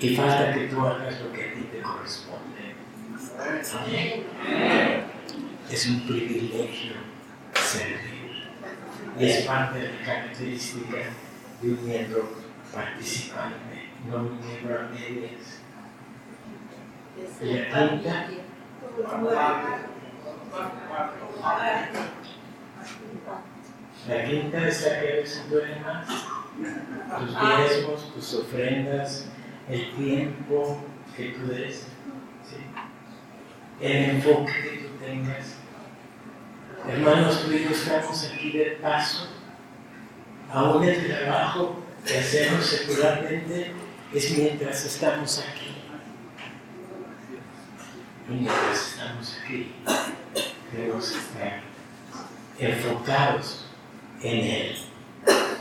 y 0.04 0.16
falta 0.18 0.54
que 0.54 0.68
tú 0.68 0.86
hagas 0.86 1.22
lo 1.22 1.32
que 1.32 1.50
a 1.50 1.54
ti 1.54 1.62
te 1.72 1.82
corresponde. 1.82 2.76
Es 5.72 5.88
un 5.88 6.06
privilegio 6.06 6.94
servir 7.56 8.50
y 9.18 9.26
es 9.26 9.46
parte 9.46 9.80
de 9.80 9.94
la 9.94 10.06
característica 10.06 10.98
de 11.62 11.70
un 11.70 11.86
miembro 11.86 12.34
participante, 12.74 13.92
no 14.10 14.18
un 14.18 14.40
miembro 14.46 14.78
a 14.78 14.84
medias. 14.90 15.62
Y 17.42 17.54
la 17.54 17.90
quinta, 17.90 18.28
la 24.08 24.26
quinta 24.26 24.68
es 24.68 24.86
la 24.86 25.00
que 25.00 25.26
duele 25.50 25.80
más. 25.80 26.08
Tus 27.20 27.30
diezmos, 27.30 28.14
tus 28.14 28.34
ofrendas, 28.34 29.30
el 29.70 29.96
tiempo 29.96 30.84
que 31.16 31.30
tú 31.30 31.48
des, 31.48 31.88
el 33.80 34.10
enfoque 34.12 34.52
que 34.52 34.78
tú 34.78 35.06
tengas. 35.06 35.56
Hermanos, 36.88 37.44
tú 37.46 37.52
y 37.52 37.64
yo 37.64 37.70
estamos 37.70 38.32
aquí 38.32 38.52
de 38.52 38.66
paso. 38.82 39.28
Aún 40.52 40.84
el 40.84 41.08
trabajo 41.08 41.84
que 42.06 42.18
hacemos 42.18 42.66
secularmente 42.66 43.72
es 44.14 44.38
mientras 44.38 44.86
estamos 44.86 45.40
aquí. 45.40 45.76
Mientras 48.28 48.90
estamos 48.90 49.40
aquí, 49.44 49.72
debemos 50.72 51.12
estar 51.12 51.62
enfocados 52.60 53.66
en 54.22 54.40
Él. 54.40 54.78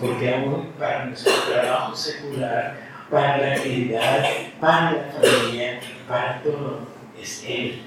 Porque 0.01 0.35
aún 0.35 0.73
para 0.79 1.07
nuestro 1.07 1.33
trabajo 1.51 1.95
secular, 1.95 2.92
para 3.13 3.37
la 3.37 3.55
actividad, 3.57 4.25
para 4.59 4.93
la 4.93 5.13
familia, 5.13 5.81
para 6.09 6.43
todo, 6.43 6.89
es 7.21 7.45
Él 7.47 7.83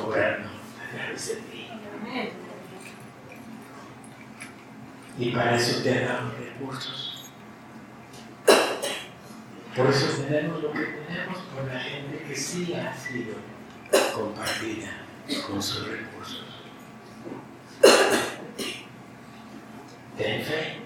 obrando 0.00 0.48
a 0.48 0.96
través 0.96 1.28
de 1.28 1.34
ti. 1.34 1.68
Y 5.18 5.30
para 5.32 5.56
eso 5.56 5.82
te 5.82 6.04
damos 6.04 6.32
recursos. 6.38 7.24
Por 9.74 9.88
eso 9.88 10.22
tenemos 10.22 10.62
lo 10.62 10.72
que 10.72 10.84
tenemos 10.84 11.38
por 11.52 11.64
la 11.72 11.80
gente 11.80 12.22
que 12.28 12.36
sí 12.36 12.72
ha 12.74 12.94
sido 12.94 13.34
compartida 14.14 14.90
con 15.44 15.60
sus 15.60 15.88
recursos. 15.88 16.44
Ten 20.16 20.44
fe 20.44 20.76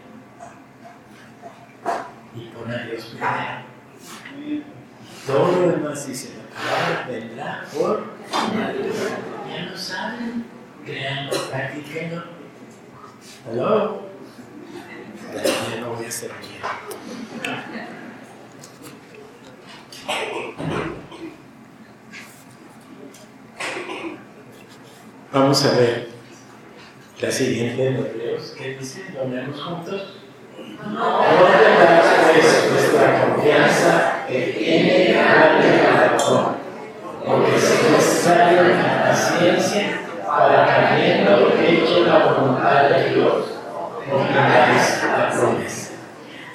y 2.34 2.40
pon 2.49 2.70
a 2.70 2.86
Dios 2.86 3.05
primero. 3.05 3.72
Todo 5.26 5.53
lo 5.53 5.72
demás 5.72 6.07
dice 6.07 6.30
la 6.37 6.61
palabra 6.61 7.07
vendrá 7.09 7.64
por 7.72 8.05
ya 9.53 9.70
lo 9.70 9.76
saben, 9.76 10.45
creando, 10.85 11.37
practiquenlo. 11.51 12.22
¿Aló? 13.51 14.03
Ya 15.35 15.80
no 15.80 15.95
voy 15.95 16.07
a 16.07 16.09
miedo. 16.41 16.68
Vamos 25.33 25.64
a 25.64 25.70
ver 25.72 26.09
la 27.20 27.30
siguiente 27.30 27.91
de. 27.91 28.55
¿Qué 28.57 28.76
dice? 28.78 29.05
¿Lo 29.14 29.28
leemos 29.28 29.61
juntos? 29.61 30.22
No 30.91 31.18
tendrás 31.18 32.07
pues 32.33 32.72
nuestra 32.72 33.24
confianza 33.24 34.24
que 34.26 34.55
tiene 34.59 35.12
grande 35.12 35.72
porque 37.24 37.57
es 37.57 37.91
necesario 37.91 38.62
la 38.62 39.05
paciencia 39.11 40.01
para 40.26 40.64
que 40.64 40.72
habiendo 40.72 41.53
hecho 41.61 42.05
la 42.05 42.18
voluntad 42.26 42.89
de 42.89 43.11
Dios, 43.11 43.45
completáis 44.11 45.03
la 45.05 45.30
promesa. 45.30 45.91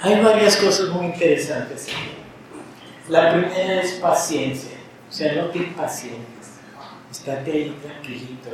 Hay 0.02 0.22
varias 0.22 0.58
cosas 0.58 0.90
muy 0.90 1.06
interesantes. 1.08 1.88
La 3.08 3.32
primera 3.32 3.82
es 3.82 3.94
paciencia, 3.94 4.78
o 5.10 5.14
sea, 5.14 5.34
no 5.34 5.46
te 5.50 5.60
impacientes. 5.60 6.58
Estate 7.10 7.52
ahí 7.52 7.80
tranquilito, 7.82 8.50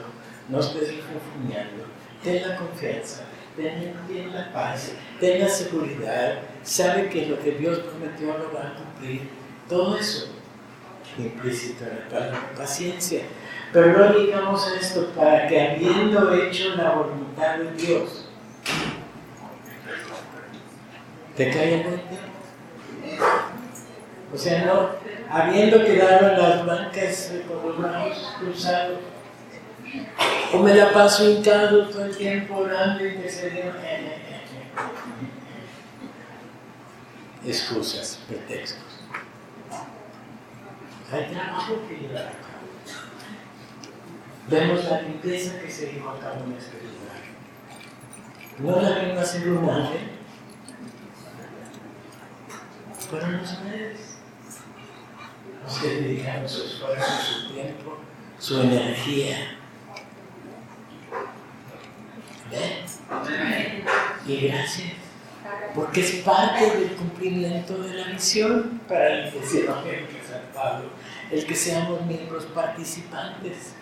no 0.50 0.60
estés 0.60 0.96
refunfuñando, 0.96 1.86
ten 2.24 2.48
la 2.48 2.56
confianza, 2.56 3.24
ten, 3.56 3.94
ten, 4.08 4.34
la 4.34 4.52
paz, 4.52 4.94
ten 5.20 5.42
la 5.42 5.50
seguridad, 5.50 6.40
sabe 6.64 7.10
que 7.10 7.28
lo 7.28 7.40
que 7.40 7.52
Dios 7.52 7.80
prometió 7.80 8.38
lo 8.38 8.54
va 8.54 8.68
a 8.68 8.76
cumplir. 8.76 9.30
Todo 9.68 9.98
eso 9.98 10.34
implícito 11.18 11.84
en 11.86 12.00
la 12.00 12.10
palabra 12.10 12.52
paciencia. 12.58 13.22
Pero 13.72 13.98
no 13.98 14.20
digamos 14.20 14.72
esto 14.80 15.08
para 15.16 15.48
que 15.48 15.62
habiendo 15.62 16.34
hecho 16.36 16.76
la 16.76 16.92
voluntad 16.92 17.58
de 17.58 17.72
Dios, 17.74 18.30
¿te 21.36 21.50
cae 21.52 21.76
el 21.76 21.84
20? 21.84 22.00
O 24.34 24.38
sea, 24.38 24.66
no, 24.66 24.90
habiendo 25.30 25.84
quedado 25.84 26.38
las 26.38 26.66
bancas 26.66 27.34
con 27.48 27.68
los 27.68 27.78
brazos 27.80 28.36
cruzados, 28.40 29.00
o 30.54 30.60
me 30.60 30.76
la 30.76 30.94
paso 30.94 31.30
hincado 31.30 31.90
todo 31.90 32.06
el 32.06 32.16
tiempo 32.16 32.56
orando 32.58 33.06
y 33.06 33.10
intercediendo. 33.10 33.74
Excusas, 37.46 38.20
pretextos. 38.28 38.80
Hay 41.12 41.26
trabajo 41.32 41.82
que 41.88 41.96
llevar 41.96 42.24
a 42.24 42.32
cabo. 42.32 42.44
Vemos 44.48 44.86
la 44.86 45.02
limpieza 45.02 45.60
que 45.60 45.70
se 45.70 45.92
llevó 45.94 46.12
a 46.12 46.20
cabo 46.20 46.46
en 46.46 46.54
este 46.54 46.78
lugar. 46.78 47.22
No 48.60 48.82
la 48.82 49.00
vino 49.00 49.20
a 49.20 49.24
hacer 49.24 49.50
un 49.50 49.70
ángel, 49.70 50.12
fueron 53.10 53.42
los 53.42 53.52
que 55.80 55.88
dedicaron 55.88 56.50
su 56.50 56.64
esfuerzo, 56.64 57.22
su 57.22 57.54
tiempo, 57.54 57.98
su 58.40 58.62
energía. 58.62 59.60
Y 64.26 64.48
gracias, 64.48 64.94
porque 65.76 66.02
es 66.02 66.12
parte 66.24 66.70
del 66.78 66.92
cumplimiento 66.94 67.78
de 67.78 67.94
la 67.94 68.08
misión 68.08 68.82
para 68.88 69.26
el 69.26 69.34
que 69.34 69.46
San 69.46 70.42
Pablo, 70.54 70.90
el 71.32 71.46
que 71.46 71.56
seamos 71.56 72.06
miembros 72.06 72.46
participantes 72.46 73.74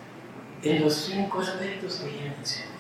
en 0.64 0.82
los 0.82 0.94
cinco 0.94 1.42
aspectos 1.42 1.96
que 1.96 2.18
ya 2.18 2.32
mencioné. 2.36 2.72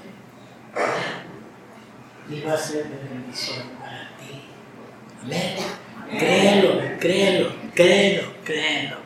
Y 2.30 2.42
va 2.42 2.54
a 2.54 2.58
ser 2.58 2.86
de 2.88 3.10
bendición 3.10 3.70
para 3.80 4.10
ti. 4.18 4.42
Amén. 5.24 5.56
Créelo, 6.18 7.00
créelo, 7.00 7.54
créelo, 7.74 8.34
créelo. 8.44 9.01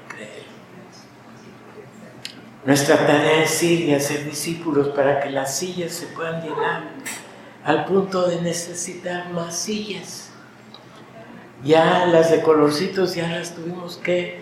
Nuestra 2.66 2.98
tarea 2.98 3.44
es 3.44 3.62
ir 3.62 3.82
y 3.82 3.94
hacer 3.94 4.26
discípulos 4.26 4.88
para 4.90 5.20
que 5.20 5.30
las 5.30 5.56
sillas 5.56 5.92
se 5.92 6.08
puedan 6.08 6.42
llenar 6.42 6.84
al 7.64 7.86
punto 7.86 8.28
de 8.28 8.42
necesitar 8.42 9.30
más 9.30 9.56
sillas. 9.56 10.32
Ya 11.64 12.08
las 12.08 12.32
de 12.32 12.42
colorcitos 12.42 13.14
ya 13.14 13.28
las 13.28 13.54
tuvimos 13.54 13.98
que 13.98 14.40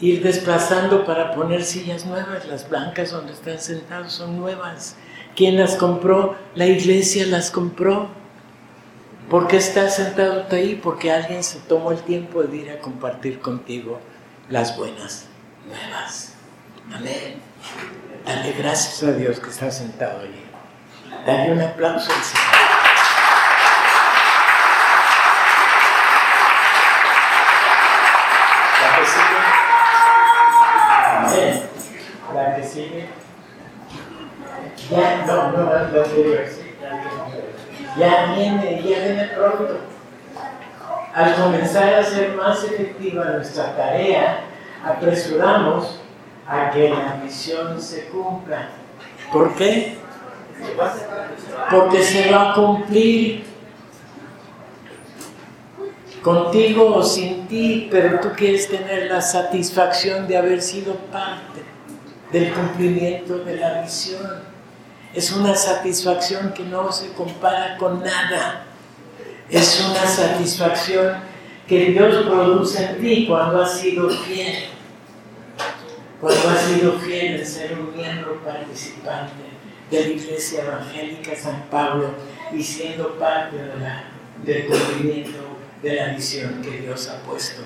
ir 0.00 0.22
desplazando 0.22 1.04
para 1.04 1.34
poner 1.34 1.64
sillas 1.64 2.06
nuevas. 2.06 2.46
Las 2.46 2.66
blancas 2.66 3.10
donde 3.10 3.34
están 3.34 3.58
sentados 3.58 4.14
son 4.14 4.38
nuevas. 4.38 4.96
¿Quién 5.36 5.58
las 5.58 5.76
compró? 5.76 6.34
La 6.54 6.64
iglesia 6.64 7.26
las 7.26 7.50
compró. 7.50 8.08
¿Por 9.28 9.48
qué 9.48 9.58
estás 9.58 9.96
sentado 9.96 10.46
ahí? 10.50 10.80
Porque 10.82 11.12
alguien 11.12 11.44
se 11.44 11.58
tomó 11.58 11.92
el 11.92 11.98
tiempo 11.98 12.42
de 12.42 12.56
ir 12.56 12.70
a 12.70 12.78
compartir 12.78 13.40
contigo 13.40 14.00
las 14.48 14.78
buenas 14.78 15.26
nuevas. 15.66 16.37
Amén. 16.94 17.42
Dale 18.24 18.52
gracias 18.52 19.02
a 19.02 19.12
Dios 19.12 19.38
que 19.40 19.50
está 19.50 19.70
sentado 19.70 20.20
allí. 20.20 20.44
Dale 21.26 21.52
un 21.52 21.60
aplauso 21.60 22.10
al 22.12 22.22
Señor. 22.22 22.44
La 28.80 28.96
que 28.96 29.06
sigue. 29.06 29.38
Amén. 31.16 31.70
La 32.34 32.56
que 32.56 32.62
sigue. 32.62 33.08
Ya, 34.90 35.24
no, 35.26 35.52
no, 35.52 35.58
no, 35.58 35.88
no, 35.88 36.04
ya 37.98 38.32
viene, 38.34 38.82
ya 38.82 38.98
viene 39.00 39.24
pronto. 39.34 39.80
Al 41.14 41.34
comenzar 41.34 41.94
a 41.94 42.04
ser 42.04 42.34
más 42.36 42.62
efectiva 42.64 43.24
nuestra 43.24 43.76
tarea, 43.76 44.44
apresuramos 44.84 46.00
a 46.48 46.70
que 46.70 46.88
la 46.88 47.20
misión 47.22 47.80
se 47.80 48.06
cumpla. 48.06 48.70
¿Por 49.30 49.54
qué? 49.54 49.98
Porque 51.70 52.02
se 52.02 52.30
va 52.30 52.52
a 52.52 52.54
cumplir 52.54 53.44
contigo 56.22 56.96
o 56.96 57.02
sin 57.02 57.46
ti, 57.46 57.88
pero 57.90 58.18
tú 58.20 58.30
quieres 58.34 58.68
tener 58.68 59.10
la 59.10 59.20
satisfacción 59.20 60.26
de 60.26 60.36
haber 60.36 60.62
sido 60.62 60.94
parte 61.12 61.62
del 62.32 62.52
cumplimiento 62.52 63.38
de 63.38 63.56
la 63.56 63.82
misión. 63.82 64.42
Es 65.14 65.30
una 65.32 65.54
satisfacción 65.54 66.52
que 66.54 66.64
no 66.64 66.90
se 66.90 67.12
compara 67.12 67.76
con 67.76 68.02
nada. 68.02 68.64
Es 69.50 69.86
una 69.88 70.06
satisfacción 70.06 71.16
que 71.66 71.90
Dios 71.90 72.26
produce 72.26 72.84
en 72.84 73.00
ti 73.00 73.26
cuando 73.26 73.62
has 73.62 73.78
sido 73.78 74.08
fiel. 74.08 74.77
Cuando 76.20 76.48
has 76.48 76.62
sido 76.62 76.98
fiel 76.98 77.36
en 77.36 77.46
ser 77.46 77.78
un 77.78 77.96
miembro 77.96 78.42
participante 78.42 79.34
de 79.90 80.00
la 80.00 80.08
Iglesia 80.08 80.62
Evangélica 80.64 81.36
San 81.36 81.62
Pablo 81.70 82.10
y 82.52 82.62
siendo 82.62 83.18
parte 83.18 83.56
del 84.44 84.66
cumplimiento 84.66 85.38
de 85.82 85.94
la 85.94 86.08
misión 86.08 86.60
que 86.60 86.80
Dios 86.80 87.08
ha 87.08 87.22
puesto 87.22 87.62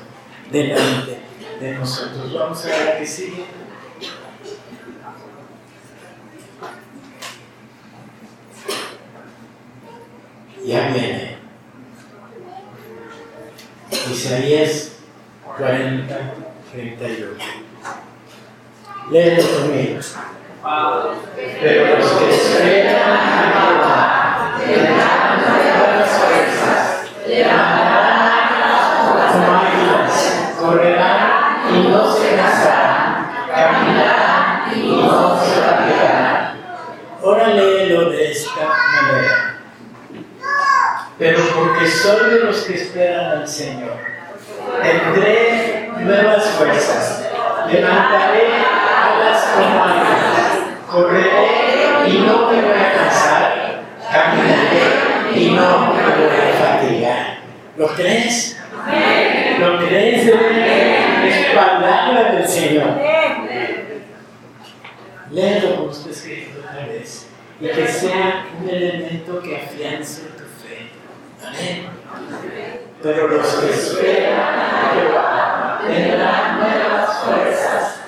delante 0.50 1.18
de 1.61 1.74
nosotros. 1.74 2.32
Vamos 2.34 2.64
a 2.64 2.68
ver 2.68 2.84
la 2.84 2.98
que 2.98 3.07
sigue. 3.07 3.44
ya 10.64 10.88
viene. 10.88 11.36
Isaías 14.11 14.91
Léelo 19.12 19.42
conmigo. 19.42 20.00
Pero 21.60 21.98
los 21.98 22.10
que 22.12 22.30
esperan 22.30 23.10
a 23.12 23.52
Jehová 23.52 24.54
tendrán 24.58 25.42
nuevas 25.42 26.10
fuerzas, 26.10 27.10
levantarán 27.26 28.48
como 29.32 29.52
águilas, 29.52 30.54
correrán 30.58 31.74
y 31.74 31.88
no 31.88 32.10
se 32.10 32.36
cansarán, 32.36 33.30
caminarán 33.54 34.72
y 34.74 35.02
no 35.02 35.44
se 35.44 35.60
fatigarán. 35.60 36.56
Ahora 37.22 37.48
léelo 37.48 38.10
de 38.10 38.32
esta 38.32 38.66
manera 39.02 39.52
pero 41.18 41.38
porque 41.54 41.86
soy 41.86 42.30
de 42.30 42.40
los 42.40 42.62
que 42.62 42.74
esperan 42.74 43.42
al 43.42 43.46
Señor. 43.46 43.96
Tendré 44.82 45.90
nuevas 45.98 46.44
fuerzas, 46.46 47.30
levantaré 47.70 48.61
correré 50.90 52.09
y 52.09 52.18
no 52.18 52.50
me 52.50 52.62
voy 52.62 52.78
a 52.78 52.92
cansar, 52.92 53.82
caminaré 54.11 55.34
y 55.34 55.50
no 55.50 55.92
me 55.92 56.03
voy 56.03 56.36
a 56.36 56.55
fatigar. 56.59 57.38
¿Lo 57.76 57.88
crees? 57.88 58.61
¿Lo 59.59 59.78
crees? 59.86 60.26
Es 60.26 61.55
palabra 61.55 62.32
del 62.32 62.46
Señor. 62.46 63.00
Léelo 65.30 65.76
como 65.76 65.90
está 65.90 66.11
escrito 66.11 66.61
otra 66.61 66.86
vez 66.86 67.28
y 67.59 67.68
que 67.68 67.88
sea 67.88 68.46
un 68.61 68.68
elemento 68.68 69.40
que 69.40 69.57
afiance 69.57 70.22
Amén. 71.44 71.86
Pero 73.03 73.28
los 73.28 73.46
que 73.46 73.70
esperan 73.70 74.38
a 74.38 74.92
Jehová 74.94 75.80
nuevas 76.59 77.18
fuerzas, 77.24 78.00